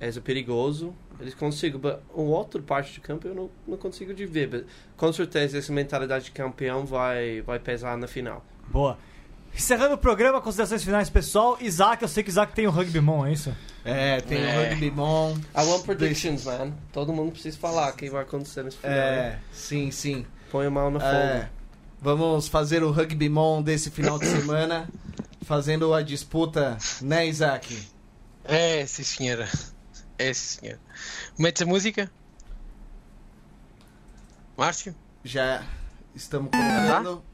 [0.00, 0.94] é perigoso.
[1.20, 4.64] Eles conseguem, mas uma outra parte do campo eu não, não consigo de ver.
[4.96, 8.44] Com certeza essa mentalidade de campeão vai, vai pesar na final.
[8.68, 8.96] Boa.
[9.58, 11.58] Encerrando o programa, considerações finais, pessoal.
[11.60, 13.52] Isaac, eu sei que Isaac tem o Rugby Mon, é isso?
[13.84, 14.56] É, tem É.
[14.56, 15.32] o Rugby Mon.
[15.34, 16.72] I want predictions, man.
[16.92, 18.94] Todo mundo precisa falar o que vai acontecer nesse final.
[18.96, 20.24] É, sim, sim.
[20.52, 21.10] Põe a mão no fogo.
[21.12, 21.50] É,
[22.00, 24.88] vamos fazer o Rugby Mon desse final de semana,
[25.42, 27.76] fazendo a disputa, né, Isaac?
[28.44, 29.48] É, sim senhora.
[30.16, 30.80] É, sim senhora.
[31.36, 32.08] Mete a música?
[34.56, 34.94] Márcio?
[35.24, 35.64] Já
[36.14, 37.24] estamos colocando.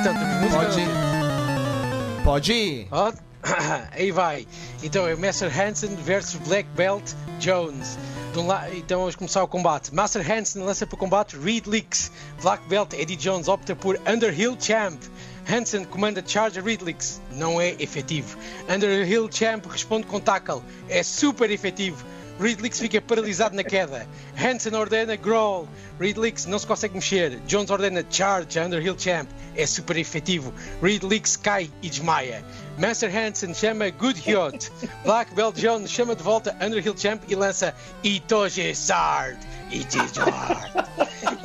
[0.00, 0.58] Então temos música?
[0.64, 2.24] Pode ir.
[2.24, 2.88] Pode ir.
[2.90, 3.12] Ó,
[3.92, 4.46] Aí vai.
[4.82, 7.98] Então é Master Hansen versus Black Belt Jones.
[8.36, 9.94] Um la- Então vamos começar o combate.
[9.94, 12.10] Master Hansen lança para o combate Reed Leaks.
[12.42, 15.00] Black Belt Eddie Jones opta por Underhill Champ.
[15.48, 17.20] Hansen comanda Charge Reed Leaks.
[17.32, 18.36] Não é efetivo.
[18.68, 20.62] Underhill Champ responde com tackle.
[20.88, 22.04] É super efetivo.
[22.38, 24.08] Reed Leaks fica paralisado na queda.
[24.36, 25.68] Hansen ordena Growl.
[26.00, 27.38] Reed Leaks não se consegue mexer.
[27.46, 29.28] Jones ordena Charge Underhill Champ.
[29.56, 30.52] É super efetivo.
[30.82, 32.44] Reed Leaks cai e desmaia.
[32.76, 34.72] Master Hansen chama Good Hyot.
[35.04, 37.72] Black Belt Jones chama de volta Underhill Champ e lança
[38.02, 39.38] Itoje Zard.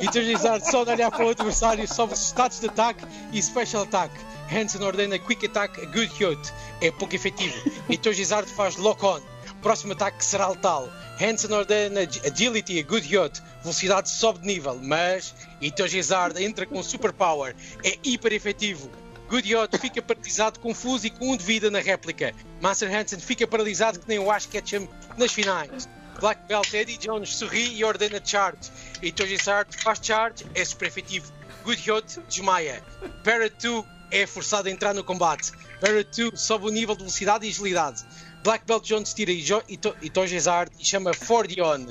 [0.00, 3.84] Itoje Zard só de olhar para o adversário sobe os status de ataque e special
[3.84, 4.12] attack.
[4.52, 6.52] Hansen ordena Quick Attack a Good Hyot.
[6.80, 7.54] É pouco efetivo.
[7.88, 9.20] Itoje Zard faz Lock On.
[9.62, 10.90] Próximo ataque será letal.
[11.20, 13.42] Hansen ordena ag- Agility a Good Yacht.
[13.62, 17.54] Velocidade sobe de nível, mas Itoje Zard entra com Superpower.
[17.84, 18.90] É hiper efetivo.
[19.28, 22.34] Good Yacht fica paralisado, confuso e com um de vida na réplica.
[22.60, 24.88] Master Hansen fica paralisado que nem o Ash Ketchum
[25.18, 25.88] nas finais.
[26.18, 28.70] Black Belt Eddie Jones sorri e ordena charge.
[29.02, 31.32] Itoje Zard faz charge, é super efetivo.
[31.64, 32.82] Good Yacht desmaia.
[33.24, 35.52] Barrett 2 é forçado a entrar no combate.
[35.80, 38.04] Barrett 2 sobe o nível de velocidade e agilidade.
[38.42, 41.86] Black Belt Jones tira Ijo- Ito- Itoje Zard e chama Fordion.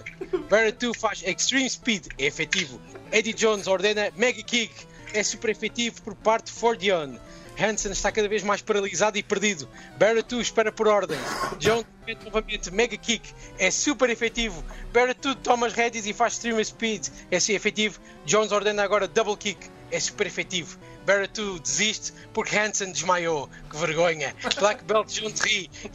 [0.50, 2.82] Barrett 2 faz Extreme Speed, é efetivo.
[3.12, 4.74] Eddie Jones ordena Mega Kick,
[5.14, 7.18] é super efetivo por parte de Fordion.
[7.62, 9.68] Hansen está cada vez mais paralisado e perdido.
[9.98, 11.20] Barrett 2 espera por ordens.
[11.60, 13.30] Jones mete novamente Mega Kick,
[13.60, 14.64] é super efetivo.
[14.94, 18.00] Barrett 2 toma as rédeas e faz Extreme Speed, é efetivo.
[18.26, 19.60] Jones ordena agora Double Kick,
[19.92, 20.80] é super efetivo.
[21.10, 23.50] Barrett 2 desiste porque Hansen desmaiou.
[23.72, 24.32] Que vergonha.
[24.60, 25.68] Black Belt Jones ri.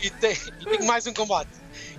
[0.00, 1.50] e, tem, e tem mais um combate.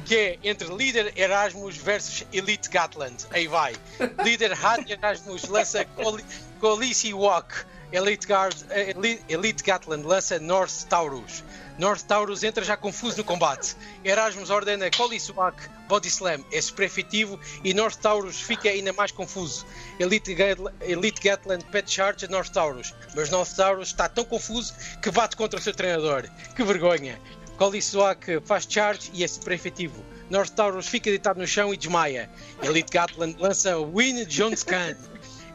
[0.06, 3.26] Que é entre líder Erasmus versus Elite Gatland.
[3.32, 3.76] Aí vai.
[4.24, 6.24] Líder Had Erasmus lança Coli-
[6.62, 7.66] Colisi Walk.
[7.92, 11.44] Elite, Guard, eh, Elite, Elite Gatland lança North Taurus.
[11.80, 13.74] North Taurus entra já confuso no combate.
[14.04, 19.66] Erasmus ordena Colisuak Body Slam é super efetivo e North Taurus fica ainda mais confuso.
[19.98, 24.74] Elite, Gatl- Elite Gatland pet charge a North Taurus, mas North Taurus está tão confuso
[25.02, 26.28] que bate contra o seu treinador.
[26.54, 27.18] Que vergonha!
[27.58, 30.04] Colisuak faz charge e é super efetivo.
[30.30, 32.30] North Taurus fica deitado no chão e desmaia.
[32.62, 34.98] Elite Gatland lança Win Jones Khan.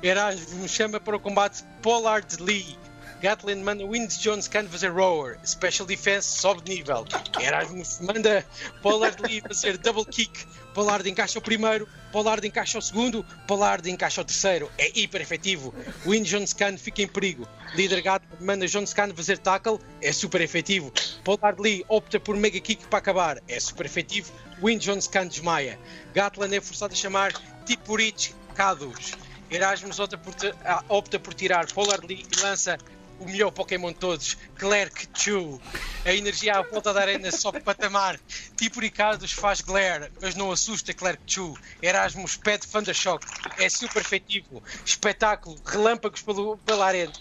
[0.02, 2.78] Erasmus chama para o combate Pollard Lee.
[3.24, 5.38] Gatlin manda Wins Jones can fazer rower.
[5.44, 7.06] Special defense sobe de nível.
[7.40, 8.44] Erasmus manda
[8.82, 10.46] Pollard Lee fazer double kick.
[10.74, 14.70] Pollard encaixa o primeiro, Pollard encaixa o segundo, Pollard encaixa o terceiro.
[14.76, 15.74] É hiper efetivo.
[16.04, 17.48] Win Jones Can fica em perigo.
[17.74, 19.78] Líder Gatlin manda Jones Can fazer tackle.
[20.02, 20.92] É super efetivo.
[21.24, 23.38] Pollard Lee opta por mega kick para acabar.
[23.48, 24.34] É super efetivo.
[24.62, 25.78] Win Jones Can desmaia.
[26.12, 27.32] Gatlin é forçado a chamar
[27.64, 29.12] Tipurich Cadus.
[29.50, 32.76] Erasmus opta por, ah, opta por tirar Pollard Lee e lança
[33.20, 35.60] o melhor Pokémon de todos, Clerk Chu.
[36.04, 38.18] A energia à volta da arena sobe patamar.
[38.56, 41.56] Tipo Ricardos faz glare, mas não assusta Clerk Chu.
[41.82, 43.26] Erasmus pede Thundershock.
[43.58, 44.62] É super efetivo.
[44.84, 47.12] Espetáculo, relâmpagos pelo, pela arena.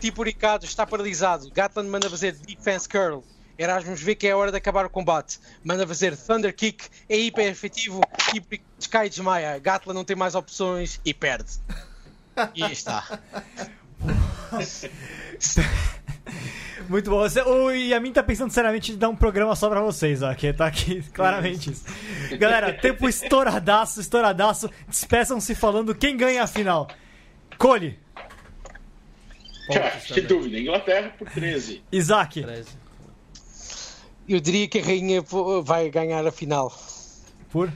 [0.00, 1.50] Tipo Ricardo está paralisado.
[1.50, 3.24] Gatland manda fazer Defense Curl.
[3.58, 5.38] Erasmus vê que é hora de acabar o combate.
[5.64, 6.88] Manda fazer Thunder Kick.
[7.08, 8.02] É hiper efetivo.
[8.30, 9.58] Tipo Sky desmaia.
[9.58, 11.52] Gatland não tem mais opções e perde.
[12.54, 13.18] E está.
[16.88, 17.18] Muito bom.
[17.18, 20.32] Você, o Yamin tá pensando seriamente em dar um programa só pra vocês, ó.
[20.34, 21.84] Que tá aqui claramente isso.
[22.38, 24.70] Galera, tempo estouradaço, estouradaço.
[24.88, 26.88] Despeçam-se falando quem ganha a final.
[27.58, 27.98] Cole,
[29.72, 30.58] Cara, que dúvida.
[30.58, 31.82] Inglaterra por 13.
[31.90, 32.68] Isaac, 13.
[34.28, 35.22] Eu diria que a rainha
[35.62, 36.72] vai ganhar a final.
[37.50, 37.72] por.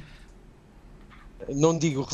[1.49, 2.07] Não digo.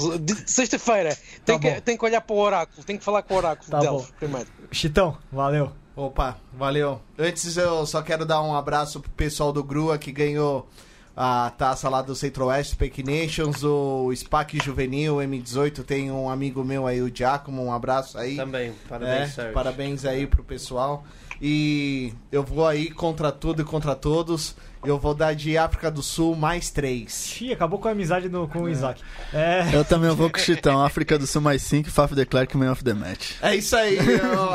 [0.46, 1.16] Sexta-feira.
[1.44, 1.80] Tem, Tá que, bom.
[1.80, 2.84] tem que olhar para o oráculo.
[2.84, 4.04] Tem que falar com o oráculo Tá bom.
[4.18, 4.48] primeiro.
[4.70, 5.70] Chitão, valeu.
[5.94, 7.00] Opa, valeu.
[7.18, 10.68] Antes eu só quero dar um abraço pro pessoal do Grua que ganhou
[11.16, 16.86] a taça lá do Centro-Oeste Fake Nations, o SPAC Juvenil M18, tem um amigo meu
[16.86, 18.36] aí, o Giacomo, um abraço aí.
[18.36, 19.54] Também, parabéns, É, Sérgio.
[19.54, 21.04] parabéns aí pro pessoal.
[21.40, 24.54] E eu vou aí contra tudo e contra todos.
[24.86, 27.36] Eu vou dar de África do Sul mais três.
[27.40, 29.02] Ih, acabou com a amizade no- com o Isaac.
[29.32, 29.66] É.
[29.72, 30.84] Eu também vou com o Chitão.
[30.84, 33.32] África do Sul mais 5, Faf Declerc Man of the Match.
[33.42, 33.98] É isso aí,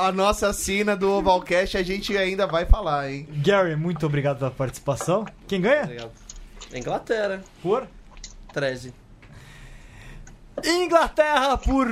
[0.01, 3.27] a nossa assina do Ovalcast a gente ainda vai falar, hein?
[3.43, 5.25] Gary, muito obrigado pela participação.
[5.47, 5.85] Quem ganha?
[5.85, 6.11] Legal.
[6.73, 7.87] Inglaterra, Por.
[8.53, 8.93] 13.
[10.63, 11.87] Inglaterra por.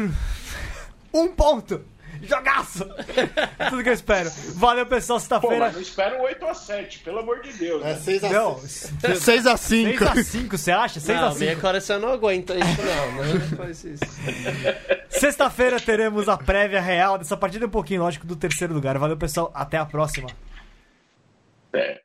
[1.14, 1.82] Um ponto!
[2.22, 2.86] Jogaço!
[3.70, 4.30] Tudo que eu espero.
[4.56, 5.18] Valeu, pessoal.
[5.18, 5.66] Pô, Sexta-feira.
[5.66, 7.82] mas não espera um 8x7, pelo amor de Deus.
[7.84, 7.96] né?
[7.96, 10.04] 6 Não, 6 a 5.
[10.06, 11.00] 6x5, você acha?
[11.00, 11.22] 6x5.
[11.22, 13.24] Não, minha coração não aguenta isso, não.
[13.26, 14.04] Não faz isso.
[15.10, 18.98] Sexta-feira teremos a prévia real dessa partida, um pouquinho, lógico, do terceiro lugar.
[18.98, 19.52] Valeu, pessoal.
[19.54, 20.30] Até a próxima.
[21.74, 22.02] É.